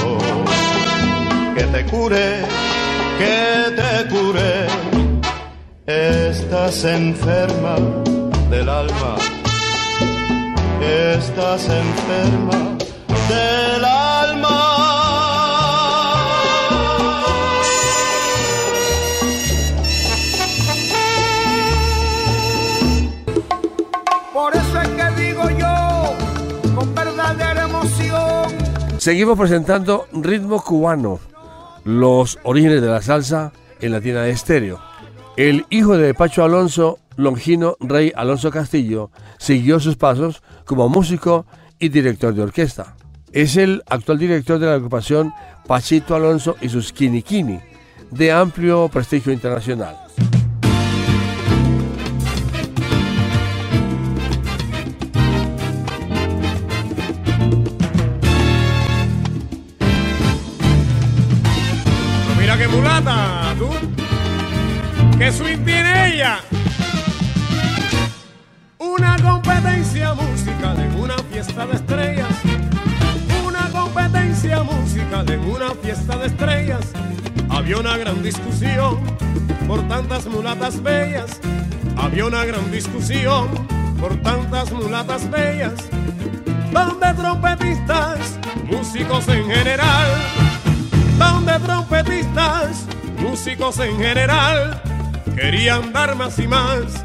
que 1.54 1.64
te 1.64 1.84
cure, 1.86 2.40
que 3.18 3.70
te 3.76 4.08
cure. 4.08 4.95
Estás 5.86 6.82
enferma 6.82 7.76
del 8.50 8.68
alma, 8.68 9.14
estás 10.80 11.68
enferma 11.68 12.76
del 13.28 13.84
alma. 13.84 14.48
Por 24.32 24.56
eso 24.56 24.80
es 24.80 24.88
que 24.88 25.10
digo 25.22 25.48
yo, 25.50 26.16
con 26.74 26.92
Seguimos 29.00 29.38
presentando 29.38 30.08
Ritmo 30.10 30.60
Cubano, 30.64 31.20
los 31.84 32.40
orígenes 32.42 32.82
de 32.82 32.88
la 32.88 33.00
salsa 33.00 33.52
en 33.80 33.92
Latina 33.92 34.22
de 34.22 34.30
Estéreo. 34.30 34.95
El 35.36 35.66
hijo 35.68 35.98
de 35.98 36.14
Pacho 36.14 36.44
Alonso, 36.44 36.98
Longino 37.16 37.76
Rey 37.78 38.10
Alonso 38.16 38.50
Castillo, 38.50 39.10
siguió 39.38 39.80
sus 39.80 39.96
pasos 39.96 40.42
como 40.64 40.88
músico 40.88 41.44
y 41.78 41.90
director 41.90 42.34
de 42.34 42.42
orquesta. 42.42 42.96
Es 43.32 43.58
el 43.58 43.82
actual 43.86 44.18
director 44.18 44.58
de 44.58 44.64
la 44.64 44.74
agrupación 44.74 45.34
Pachito 45.66 46.14
Alonso 46.14 46.56
y 46.62 46.70
sus 46.70 46.90
Kini 46.90 47.22
Kini, 47.22 47.60
de 48.10 48.32
amplio 48.32 48.88
prestigio 48.88 49.30
internacional. 49.30 50.05
¿Qué 65.18 65.32
swing 65.32 65.64
tiene 65.64 66.14
ella? 66.14 66.40
Una 68.78 69.16
competencia 69.16 70.12
musical 70.12 70.78
en 70.78 70.94
una 70.94 71.16
fiesta 71.32 71.66
de 71.66 71.76
estrellas. 71.76 72.34
Una 73.46 73.70
competencia 73.70 74.62
musical 74.62 75.30
en 75.30 75.40
una 75.40 75.70
fiesta 75.82 76.18
de 76.18 76.26
estrellas. 76.26 76.92
Había 77.48 77.78
una 77.78 77.96
gran 77.96 78.22
discusión 78.22 78.98
por 79.66 79.80
tantas 79.88 80.26
mulatas 80.26 80.82
bellas. 80.82 81.40
Había 81.96 82.26
una 82.26 82.44
gran 82.44 82.70
discusión 82.70 83.48
por 83.98 84.14
tantas 84.20 84.70
mulatas 84.70 85.30
bellas. 85.30 85.72
Donde 86.72 87.14
trompetistas, 87.14 88.38
músicos 88.64 89.26
en 89.28 89.46
general. 89.46 90.08
Donde 91.18 91.58
trompetistas, 91.60 92.84
músicos 93.18 93.78
en 93.78 93.96
general, 93.96 94.82
querían 95.34 95.92
dar 95.92 96.14
más 96.14 96.38
y 96.38 96.46
más 96.46 97.04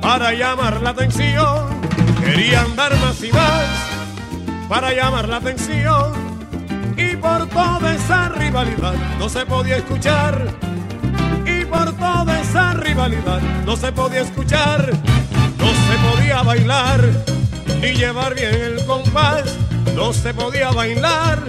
para 0.00 0.32
llamar 0.32 0.82
la 0.82 0.90
atención. 0.90 1.80
Querían 2.20 2.76
dar 2.76 2.96
más 2.98 3.22
y 3.22 3.32
más 3.32 3.64
para 4.68 4.92
llamar 4.92 5.28
la 5.28 5.36
atención. 5.36 6.12
Y 6.96 7.16
por 7.16 7.48
toda 7.48 7.94
esa 7.94 8.28
rivalidad 8.28 8.94
no 9.18 9.28
se 9.28 9.46
podía 9.46 9.76
escuchar. 9.76 10.48
Y 11.46 11.64
por 11.64 11.92
toda 11.96 12.40
esa 12.40 12.74
rivalidad 12.74 13.40
no 13.64 13.76
se 13.76 13.92
podía 13.92 14.20
escuchar. 14.20 14.90
No 15.58 15.66
se 15.66 16.16
podía 16.16 16.42
bailar 16.42 17.00
ni 17.80 17.92
llevar 17.94 18.34
bien 18.34 18.54
el 18.54 18.84
compás. 18.84 19.44
No 19.94 20.12
se 20.12 20.34
podía 20.34 20.70
bailar 20.70 21.40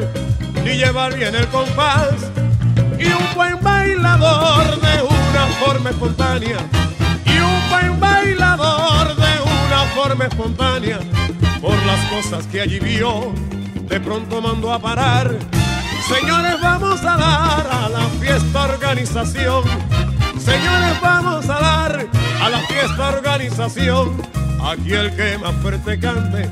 ni 0.63 0.77
llevar 0.77 1.15
bien 1.15 1.35
el 1.35 1.47
compás. 1.47 2.31
Y 2.99 3.07
un 3.07 3.35
buen 3.35 3.61
bailador 3.61 4.79
de 4.81 5.14
forma 5.63 5.89
espontánea. 5.89 6.57
Y 7.25 7.37
un 7.37 7.69
buen 7.69 7.99
bailador 7.99 9.15
de 9.15 9.41
una 9.41 9.83
forma 9.95 10.25
espontánea. 10.25 10.99
Por 11.61 11.75
las 11.85 11.99
cosas 12.11 12.45
que 12.47 12.61
allí 12.61 12.79
vio, 12.79 13.33
de 13.87 13.99
pronto 13.99 14.41
mandó 14.41 14.73
a 14.73 14.79
parar. 14.79 15.35
Señores, 16.07 16.61
vamos 16.61 17.01
a 17.01 17.17
dar 17.17 17.67
a 17.71 17.89
la 17.89 18.05
fiesta 18.19 18.63
organización. 18.63 19.63
Señores, 20.37 21.01
vamos 21.01 21.49
a 21.49 21.59
dar 21.59 22.07
a 22.41 22.49
la 22.49 22.59
fiesta 22.59 23.09
organización. 23.09 24.21
Aquí 24.63 24.93
el 24.93 25.15
que 25.15 25.37
más 25.37 25.55
fuerte 25.61 25.99
cante, 25.99 26.49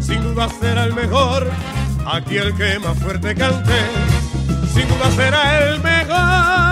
sin 0.00 0.22
duda 0.22 0.48
será 0.60 0.84
el 0.84 0.94
mejor. 0.94 1.50
Aquí 2.06 2.36
el 2.36 2.54
que 2.54 2.78
más 2.78 2.98
fuerte 2.98 3.34
cante, 3.34 3.78
sin 4.74 4.88
duda 4.88 5.10
será 5.16 5.58
el 5.60 5.80
mejor. 5.80 6.69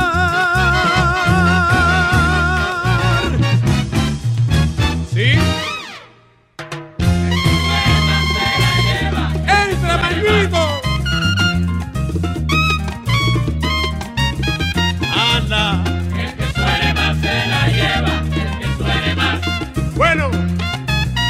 Bueno, 19.98 20.30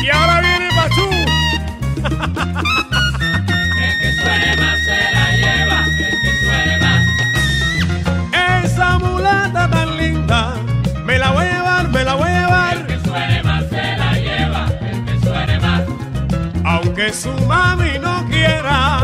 y 0.02 0.10
ahora 0.10 0.40
viene 0.42 0.68
Pachú. 0.76 1.08
El 1.10 1.24
que 3.98 4.12
suene 4.12 4.56
más 4.56 4.78
se 4.84 4.98
la 5.14 5.26
lleva, 5.32 5.78
el 5.86 6.14
que 6.20 6.30
suene 6.44 6.74
más. 6.78 7.02
Esa 8.64 8.98
mulata 8.98 9.70
tan 9.70 9.96
linda, 9.96 10.52
me 11.06 11.16
la 11.18 11.30
voy 11.30 11.46
a 11.46 11.52
llevar, 11.54 11.88
me 11.88 12.04
la 12.04 12.14
voy 12.14 12.28
a 12.28 12.40
llevar. 12.42 12.76
El 12.76 12.86
que 12.86 13.00
suene 13.08 13.42
más 13.42 13.64
se 13.70 13.96
la 13.96 14.12
lleva, 14.12 14.66
el 14.82 15.04
que 15.06 15.18
suene 15.26 15.60
más. 15.60 15.82
Aunque 16.66 17.12
su 17.14 17.32
mami 17.46 17.98
no 17.98 18.26
quiera, 18.28 18.97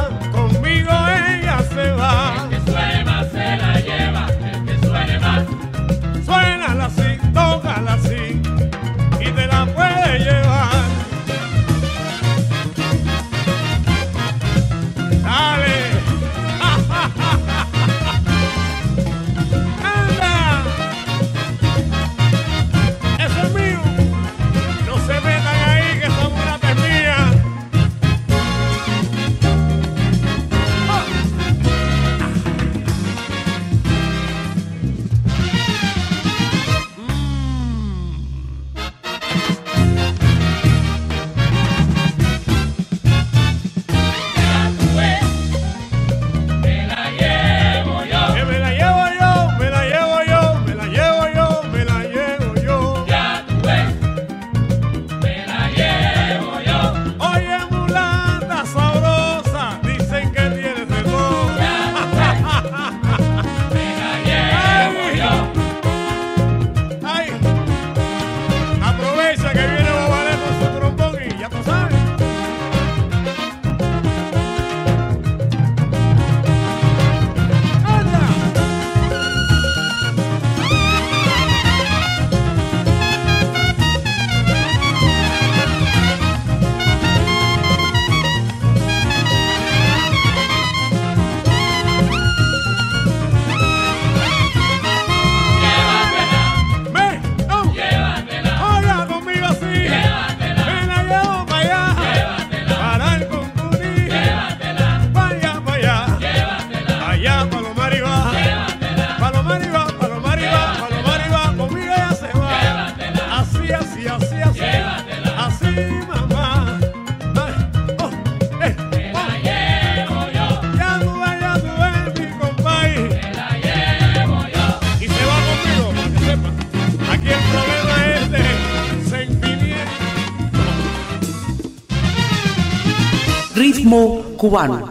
cubano. 134.37 134.91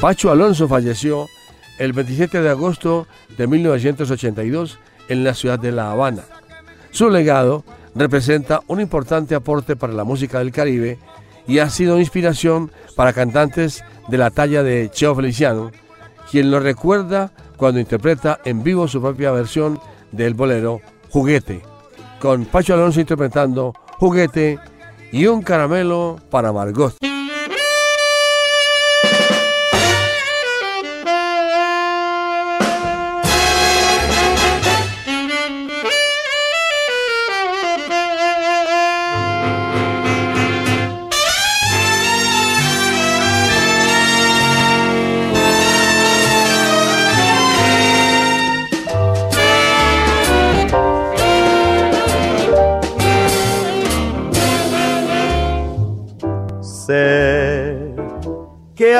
Pacho 0.00 0.30
Alonso 0.30 0.66
falleció 0.66 1.28
el 1.78 1.92
27 1.92 2.42
de 2.42 2.50
agosto 2.50 3.06
de 3.36 3.46
1982 3.46 4.78
en 5.08 5.24
la 5.24 5.34
ciudad 5.34 5.58
de 5.58 5.72
La 5.72 5.92
Habana. 5.92 6.22
Su 6.90 7.10
legado 7.10 7.64
representa 7.94 8.62
un 8.66 8.80
importante 8.80 9.34
aporte 9.34 9.76
para 9.76 9.92
la 9.92 10.04
música 10.04 10.38
del 10.38 10.52
Caribe 10.52 10.98
y 11.46 11.58
ha 11.58 11.68
sido 11.70 12.00
inspiración 12.00 12.70
para 12.96 13.12
cantantes 13.12 13.84
de 14.08 14.18
la 14.18 14.30
talla 14.30 14.62
de 14.62 14.90
Cheo 14.90 15.14
Feliciano, 15.14 15.70
quien 16.30 16.50
lo 16.50 16.60
recuerda 16.60 17.30
cuando 17.56 17.80
interpreta 17.80 18.40
en 18.44 18.62
vivo 18.62 18.88
su 18.88 19.00
propia 19.00 19.32
versión 19.32 19.78
del 20.10 20.34
bolero 20.34 20.80
Juguete, 21.10 21.62
con 22.20 22.44
Pacho 22.46 22.74
Alonso 22.74 23.00
interpretando 23.00 23.74
Juguete 24.02 24.58
y 25.12 25.26
un 25.28 25.42
caramelo 25.42 26.18
para 26.28 26.52
Margot. 26.52 27.11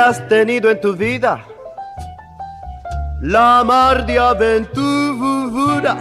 Has 0.02 0.28
tenido 0.28 0.70
en 0.70 0.80
tu 0.80 0.94
vida 0.94 1.44
la 3.20 3.62
mar 3.64 4.04
de 4.04 4.18
aventura. 4.18 5.96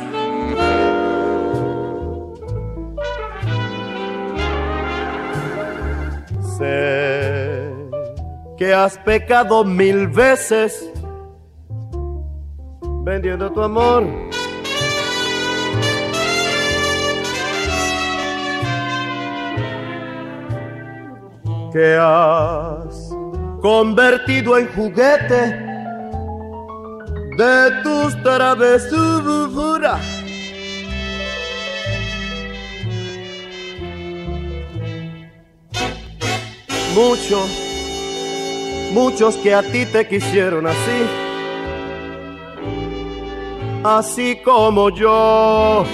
Sé 6.57 7.73
que 8.57 8.73
has 8.73 8.97
pecado 8.97 9.63
mil 9.63 10.07
veces 10.07 10.89
vendiendo 13.03 13.51
tu 13.51 13.61
amor. 13.61 14.03
Que 21.71 21.95
has 21.97 22.70
convertido 23.61 24.57
en 24.57 24.67
juguete 24.73 25.71
de 27.37 27.71
tus 27.83 28.21
travesuras. 28.23 30.01
Muchos, 36.95 37.49
muchos 38.91 39.37
que 39.37 39.53
a 39.53 39.61
ti 39.61 39.85
te 39.85 40.07
quisieron 40.07 40.67
así, 40.67 41.05
así 43.83 44.35
como 44.43 44.89
yo. 44.89 45.85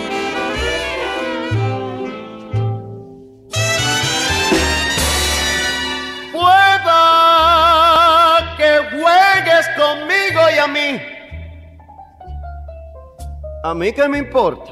A 13.68 13.74
mí 13.74 13.92
qué 13.92 14.08
me 14.08 14.20
importa. 14.20 14.72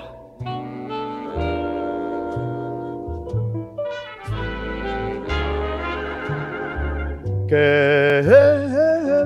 Que 7.46 8.22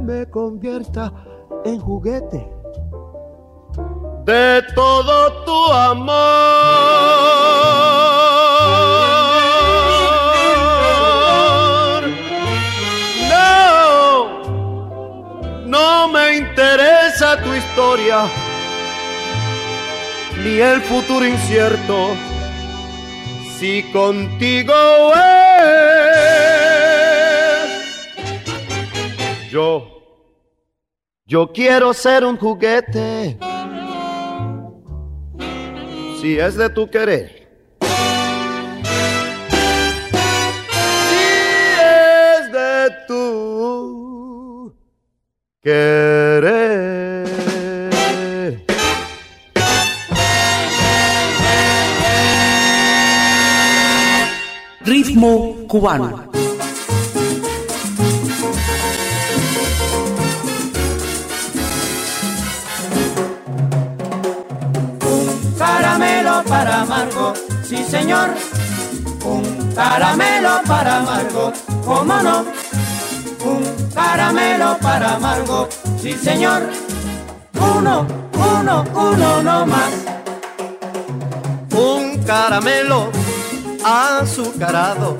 me 0.01 0.27
convierta 0.27 1.13
en 1.65 1.79
juguete 1.79 2.49
de 4.25 4.63
todo 4.73 5.43
tu 5.45 5.71
amor. 5.71 6.15
No, 13.29 14.29
no 15.67 16.07
me 16.07 16.37
interesa 16.37 17.37
tu 17.43 17.53
historia, 17.53 18.25
el 20.57 20.81
futuro 20.81 21.25
incierto. 21.25 22.15
Si 23.57 23.83
contigo 23.91 24.73
es, 25.13 25.91
yo, 29.51 30.01
yo 31.25 31.51
quiero 31.51 31.93
ser 31.93 32.23
un 32.25 32.37
juguete. 32.37 33.37
Si 36.21 36.39
es 36.39 36.55
de 36.55 36.69
tu 36.69 36.89
querer. 36.89 37.49
Si 41.09 41.17
es 41.81 42.51
de 42.51 42.89
tu 43.07 44.73
querer. 45.61 46.18
Ritmo 55.19 55.67
cubano. 55.67 56.29
caramelo 65.57 66.43
para 66.45 66.85
Margot, 66.85 67.35
sí 67.63 67.83
señor. 67.83 68.29
Un 69.25 69.73
caramelo 69.75 70.61
para 70.65 71.01
Margot, 71.01 71.53
cómo 71.83 72.15
no. 72.23 72.45
Un 73.43 73.91
caramelo 73.93 74.77
para 74.77 75.19
Margot, 75.19 75.69
sí 76.01 76.13
señor. 76.13 76.61
Uno, 77.75 78.07
uno, 78.33 78.85
uno 78.93 79.43
no 79.43 79.65
más. 79.65 79.93
Un 81.73 82.23
caramelo 82.23 83.28
azucarado, 83.83 85.17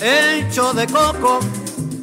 hecho 0.00 0.72
de 0.72 0.86
coco 0.86 1.40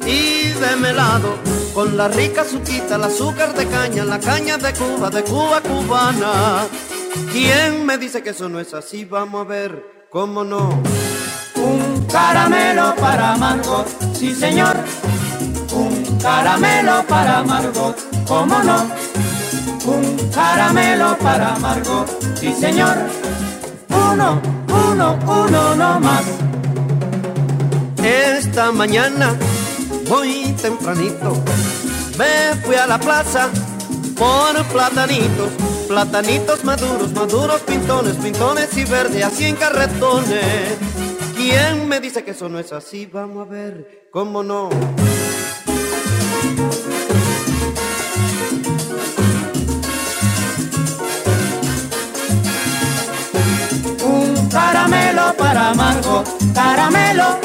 y 0.06 0.48
de 0.48 0.76
melado, 0.76 1.36
con 1.74 1.96
la 1.96 2.08
rica 2.08 2.42
azuquita, 2.42 2.96
el 2.96 3.04
azúcar 3.04 3.54
de 3.54 3.66
caña, 3.66 4.04
la 4.04 4.18
caña 4.18 4.56
de 4.56 4.72
Cuba, 4.72 5.10
de 5.10 5.22
Cuba 5.22 5.60
cubana. 5.60 6.66
¿Quién 7.32 7.84
me 7.84 7.98
dice 7.98 8.22
que 8.22 8.30
eso 8.30 8.48
no 8.48 8.60
es 8.60 8.74
así? 8.74 9.04
Vamos 9.04 9.46
a 9.46 9.48
ver, 9.48 10.06
¿cómo 10.10 10.44
no? 10.44 10.82
Un 11.56 12.06
caramelo 12.10 12.94
para 12.96 13.36
Margot, 13.36 13.86
sí 14.14 14.34
señor. 14.34 14.76
Un 15.72 16.18
caramelo 16.18 17.04
para 17.06 17.42
Margot, 17.42 17.96
cómo 18.26 18.58
no. 18.62 18.90
Un 19.86 20.30
caramelo 20.32 21.16
para 21.18 21.56
Margot, 21.58 22.06
sí 22.38 22.52
señor. 22.52 22.96
Uno, 23.88 24.40
uno, 24.96 25.18
uno 25.26 25.74
no 25.74 26.00
más. 26.00 26.24
Esta 28.02 28.72
mañana, 28.72 29.36
muy 30.08 30.54
tempranito, 30.60 31.36
me 32.18 32.56
fui 32.64 32.76
a 32.76 32.86
la 32.86 32.98
plaza 32.98 33.50
por 34.16 34.64
platanitos, 34.72 35.50
platanitos 35.86 36.64
maduros, 36.64 37.12
maduros 37.12 37.60
pintones, 37.62 38.16
pintones 38.16 38.74
y 38.76 38.84
verdes, 38.84 39.22
así 39.22 39.44
en 39.44 39.56
carretones. 39.56 40.78
¿Quién 41.36 41.88
me 41.88 42.00
dice 42.00 42.24
que 42.24 42.30
eso 42.30 42.48
no 42.48 42.58
es 42.58 42.72
así? 42.72 43.04
Vamos 43.06 43.46
a 43.46 43.50
ver, 43.50 44.08
¿cómo 44.10 44.42
no? 44.42 44.70
Caramelo. 56.54 57.38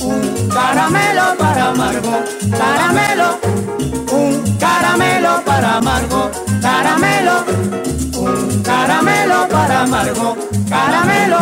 Un 0.00 0.48
caramelo 0.48 1.36
para 1.38 1.72
Margot, 1.74 2.24
caramelo. 2.50 3.38
Un 4.12 4.58
caramelo 4.58 5.42
para 5.44 5.80
Margot, 5.80 6.30
caramelo. 6.60 7.44
Un 8.18 8.62
caramelo 8.62 9.48
para 9.48 9.86
Margot, 9.86 10.36
caramelo. 10.68 11.38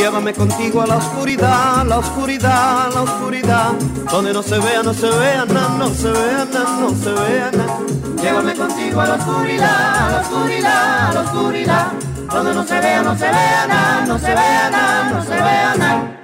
Llévame 0.00 0.32
contigo 0.32 0.80
a 0.80 0.86
la 0.86 0.96
oscuridad, 0.96 1.84
la 1.84 1.98
oscuridad, 1.98 2.90
la 2.94 3.02
oscuridad, 3.02 3.72
donde 4.10 4.32
no 4.32 4.42
se 4.42 4.58
vea, 4.58 4.82
no 4.82 4.94
se 4.94 5.10
vea 5.10 5.44
nada, 5.44 5.76
no 5.76 5.90
se 5.90 6.10
vea 6.10 6.46
nada, 6.50 6.80
no 6.80 6.88
se 6.94 7.12
vea 7.12 7.50
nada. 7.52 7.78
Llévame 8.22 8.54
contigo 8.54 8.98
a 8.98 9.06
la 9.08 9.14
oscuridad, 9.16 9.96
a 9.98 10.10
la 10.10 10.20
oscuridad, 10.22 11.10
a 11.10 11.12
la 11.12 11.20
oscuridad, 11.20 11.92
donde 12.32 12.54
no 12.54 12.66
se 12.66 12.80
vea, 12.80 13.02
no 13.02 13.14
se 13.14 13.26
vea 13.26 13.66
nada, 13.66 14.06
no 14.06 14.18
se 14.18 14.34
vea 14.34 14.70
nada, 14.70 15.10
no 15.10 15.22
se 15.22 15.34
vea. 15.34 16.19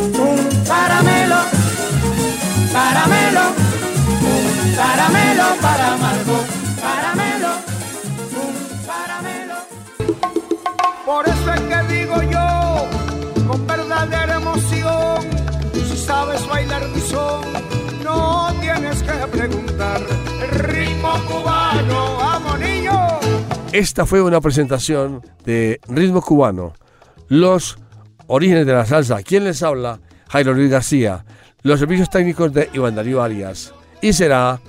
Un 0.00 0.64
caramelo, 0.64 1.36
caramelo, 2.72 3.40
un 4.22 4.74
caramelo 4.74 5.44
para 5.60 5.94
amargo, 5.94 6.44
caramelo, 6.80 7.48
un 8.42 8.86
caramelo. 8.86 9.54
Por 11.04 11.28
eso 11.28 11.54
es 11.54 11.60
que 11.60 11.94
digo 11.94 12.22
yo, 12.22 12.86
con 13.46 13.66
verdadera 13.66 14.36
emoción, 14.36 15.20
si 15.74 15.96
sabes 15.96 16.46
bailar 16.48 16.88
mi 16.88 17.00
son, 17.00 17.44
no 18.02 18.52
tienes 18.60 19.02
que 19.02 19.26
preguntar. 19.26 20.00
Ritmo 20.52 21.12
cubano, 21.28 22.16
vamos 22.16 22.58
niño. 22.58 22.92
Esta 23.72 24.06
fue 24.06 24.22
una 24.22 24.40
presentación 24.40 25.22
de 25.44 25.80
Ritmo 25.88 26.20
Cubano, 26.22 26.72
los 27.28 27.78
orígenes 28.30 28.64
de 28.64 28.72
la 28.72 28.86
salsa. 28.86 29.22
¿Quién 29.22 29.44
les 29.44 29.62
habla? 29.62 29.98
Jairo 30.28 30.54
Luis 30.54 30.70
García, 30.70 31.24
los 31.62 31.80
servicios 31.80 32.08
técnicos 32.08 32.52
de 32.52 32.70
Iván 32.72 32.94
Darío 32.94 33.22
Arias. 33.22 33.74
Y 34.00 34.12
será 34.12 34.60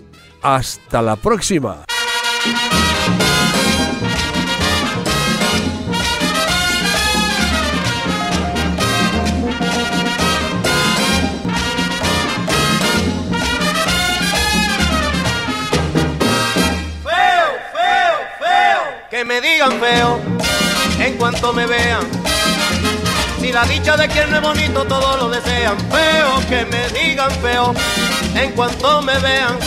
hasta 0.41 1.01
la 1.01 1.16
próxima. 1.16 1.86
Feo, 17.03 17.47
feo, 17.72 18.16
feo. 18.39 18.82
Que 19.12 19.24
me 19.24 19.39
digan 19.39 19.80
feo 19.80 20.20
en 20.99 21.18
cuanto 21.18 21.53
me 21.53 21.68
vean. 21.68 22.20
Si 23.52 23.56
la 23.56 23.66
dicha 23.66 23.97
de 23.97 24.08
quien 24.08 24.32
no 24.32 24.38
es 24.38 24.41
bonito, 24.41 24.86
todos 24.86 25.20
lo 25.20 25.30
desean. 25.30 25.78
Feo, 25.78 26.47
que 26.47 26.66
me 26.68 26.88
digan 26.97 27.30
feo 27.41 27.74
en 28.34 28.54
cuanto 28.54 29.02
me 29.02 29.20
vean. 29.20 29.58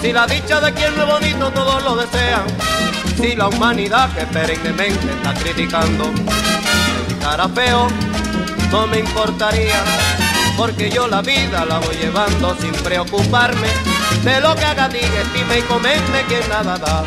Si 0.00 0.10
la 0.14 0.26
dicha 0.26 0.62
de 0.62 0.72
quien 0.72 0.96
no 0.96 1.02
es 1.02 1.08
bonito, 1.10 1.50
todos 1.50 1.84
lo 1.84 1.96
desean. 1.96 2.42
Si 3.18 3.36
la 3.36 3.48
humanidad 3.48 4.10
que 4.14 4.24
perennemente 4.24 5.12
está 5.12 5.34
criticando 5.34 6.10
dijera 7.06 7.46
feo, 7.50 7.86
no 8.70 8.86
me 8.86 9.00
importaría. 9.00 9.84
Porque 10.56 10.88
yo 10.88 11.06
la 11.06 11.20
vida 11.20 11.66
la 11.66 11.80
voy 11.80 11.96
llevando 11.96 12.56
sin 12.62 12.72
preocuparme 12.72 13.68
de 14.24 14.40
lo 14.40 14.54
que 14.56 14.64
haga, 14.64 14.88
diga, 14.88 15.20
estime 15.20 15.58
y 15.58 15.62
comente 15.64 16.24
quien 16.28 16.48
nada 16.48 16.78
da. 16.78 17.04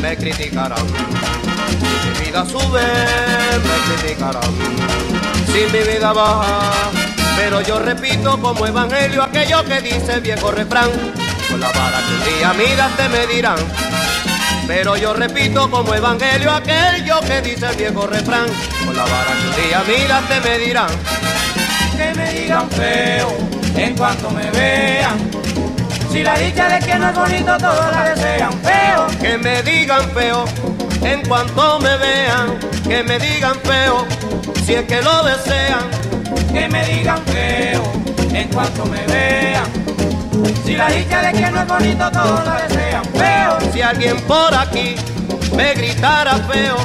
Me 0.00 0.16
criticarán. 0.16 0.78
Si 1.80 2.08
mi 2.08 2.26
vida 2.26 2.44
sube, 2.44 2.82
me 3.62 3.96
criticarán. 3.96 4.42
Si 5.46 5.66
mi 5.72 5.92
vida 5.92 6.12
baja, 6.12 6.90
pero 7.36 7.60
yo 7.60 7.78
repito 7.78 8.40
como 8.40 8.66
evangelio 8.66 9.22
aquello 9.22 9.64
que 9.64 9.80
dice 9.80 10.14
el 10.14 10.20
viejo 10.20 10.50
refrán. 10.50 10.90
Con 11.48 11.60
la 11.60 11.68
vara 11.68 11.98
que 12.06 12.14
un 12.14 12.38
día 12.38 12.52
miraste 12.54 13.08
me 13.08 13.26
dirán. 13.26 13.58
Pero 14.66 14.96
yo 14.96 15.14
repito 15.14 15.70
como 15.70 15.94
evangelio 15.94 16.50
aquello 16.50 17.20
que 17.20 17.40
dice 17.40 17.66
el 17.66 17.76
viejo 17.76 18.06
refrán. 18.06 18.46
Con 18.84 18.96
la 18.96 19.04
vara 19.04 19.32
que 19.40 19.48
un 19.48 19.68
día 19.68 19.82
miraste 19.86 20.40
me 20.40 20.58
dirán. 20.58 20.88
que 21.96 22.14
me 22.14 22.32
digan 22.32 22.70
feo 22.70 23.36
en 23.76 23.96
cuanto 23.96 24.30
me 24.30 24.50
vean. 24.50 25.45
Si 26.16 26.22
la 26.22 26.34
dicha 26.38 26.66
de 26.70 26.78
que 26.78 26.94
no 26.94 27.10
es 27.10 27.14
bonito, 27.14 27.58
todos 27.58 27.92
la 27.92 28.04
desean 28.14 28.52
feo. 28.62 29.06
Que 29.20 29.36
me 29.36 29.62
digan 29.62 30.00
feo 30.12 30.46
en 31.02 31.20
cuanto 31.28 31.78
me 31.78 31.94
vean. 31.98 32.58
Que 32.88 33.02
me 33.02 33.18
digan 33.18 33.54
feo 33.62 34.06
si 34.64 34.76
es 34.76 34.86
que 34.86 35.02
lo 35.02 35.22
desean. 35.24 35.84
Que 36.54 36.70
me 36.70 36.86
digan 36.86 37.22
feo 37.26 37.82
en 38.32 38.48
cuanto 38.48 38.86
me 38.86 39.04
vean. 39.08 39.64
Si 40.64 40.74
la 40.74 40.88
dicha 40.88 41.20
de 41.20 41.32
que 41.34 41.50
no 41.50 41.60
es 41.60 41.68
bonito, 41.68 42.10
todos 42.10 42.46
la 42.46 42.62
desean 42.62 43.04
feo. 43.04 43.72
Si 43.74 43.82
alguien 43.82 44.18
por 44.22 44.54
aquí 44.54 44.96
me 45.54 45.74
gritara 45.74 46.36
feo, 46.50 46.78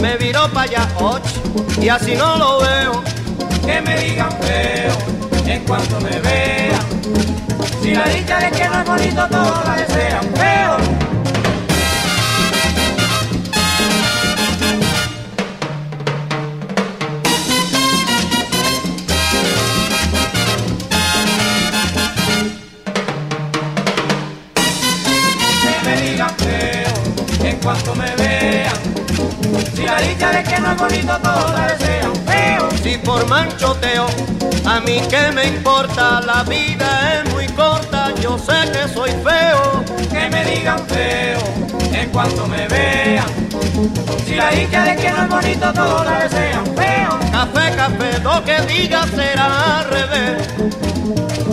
me 0.00 0.16
viró 0.16 0.48
para 0.54 0.62
allá, 0.62 0.88
och, 0.98 1.20
y 1.82 1.90
así 1.90 2.14
no 2.14 2.36
lo 2.36 2.60
veo. 2.60 3.04
Que 3.62 3.82
me 3.82 4.00
digan 4.00 4.32
feo 4.40 4.96
en 5.44 5.64
cuanto 5.66 6.00
me 6.00 6.18
vean. 6.20 6.89
Dicha 8.08 8.38
de 8.38 8.50
que 8.50 8.68
no 8.68 8.80
es 8.80 8.86
bonito, 8.86 9.28
todos 9.28 9.64
la 9.66 9.76
desean 9.76 10.22
feo. 10.34 10.76
que 25.62 25.88
me 25.88 26.00
digan 26.00 26.30
feo 26.36 27.48
en 27.48 27.56
cuanto 27.58 27.94
me 27.94 28.14
vean. 28.16 28.74
Si 29.74 29.82
la 29.82 30.00
dicha 30.00 30.30
de 30.30 30.42
que 30.42 30.60
no 30.60 30.72
es 30.72 30.78
bonito, 30.78 31.18
todos 31.22 31.54
la 31.54 31.66
desean 31.68 32.14
feo. 32.26 32.68
Si 32.82 32.96
por 32.98 33.26
manchoteo, 33.28 34.06
a 34.70 34.80
mí 34.80 35.00
que 35.08 35.32
me 35.32 35.46
importa, 35.46 36.20
la 36.20 36.44
vida 36.44 37.14
es 37.14 37.32
muy 37.32 37.46
corta, 37.48 38.14
yo 38.22 38.38
sé 38.38 38.70
que 38.72 38.88
soy 38.92 39.10
feo. 39.10 39.84
Que 40.10 40.28
me 40.30 40.44
digan 40.44 40.78
feo 40.86 41.38
en 41.92 42.08
cuanto 42.10 42.46
me 42.46 42.68
vean. 42.68 43.26
Si 44.24 44.36
la 44.36 44.50
dicha 44.50 44.84
de 44.84 44.96
que 44.96 45.10
no 45.10 45.22
es 45.24 45.28
bonito, 45.28 45.72
todos 45.72 46.06
la 46.06 46.20
desean 46.20 46.66
feo. 46.76 47.18
Café, 47.32 47.76
café, 47.76 48.18
lo 48.22 48.44
que 48.44 48.60
diga 48.72 49.06
será 49.08 49.80
al 49.80 49.90
revés. 49.90 50.48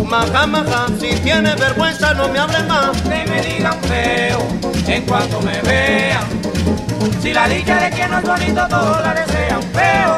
Maja, 0.06 0.46
maja, 0.46 0.86
si 1.00 1.10
tienes 1.20 1.60
vergüenza 1.60 2.14
no 2.14 2.28
me 2.30 2.40
hables 2.40 2.66
más. 2.68 3.02
Que 3.02 3.26
me 3.26 3.42
digan 3.42 3.80
feo 3.82 4.40
en 4.88 5.06
cuanto 5.06 5.42
me 5.42 5.60
vean. 5.62 6.26
Si 7.22 7.34
la 7.34 7.48
dicha 7.48 7.80
de 7.80 7.90
que 7.90 8.08
no 8.08 8.20
es 8.20 8.24
bonito, 8.24 8.68
todos 8.70 9.02
la 9.02 9.14
desean. 9.14 9.62
Feo, 9.74 10.18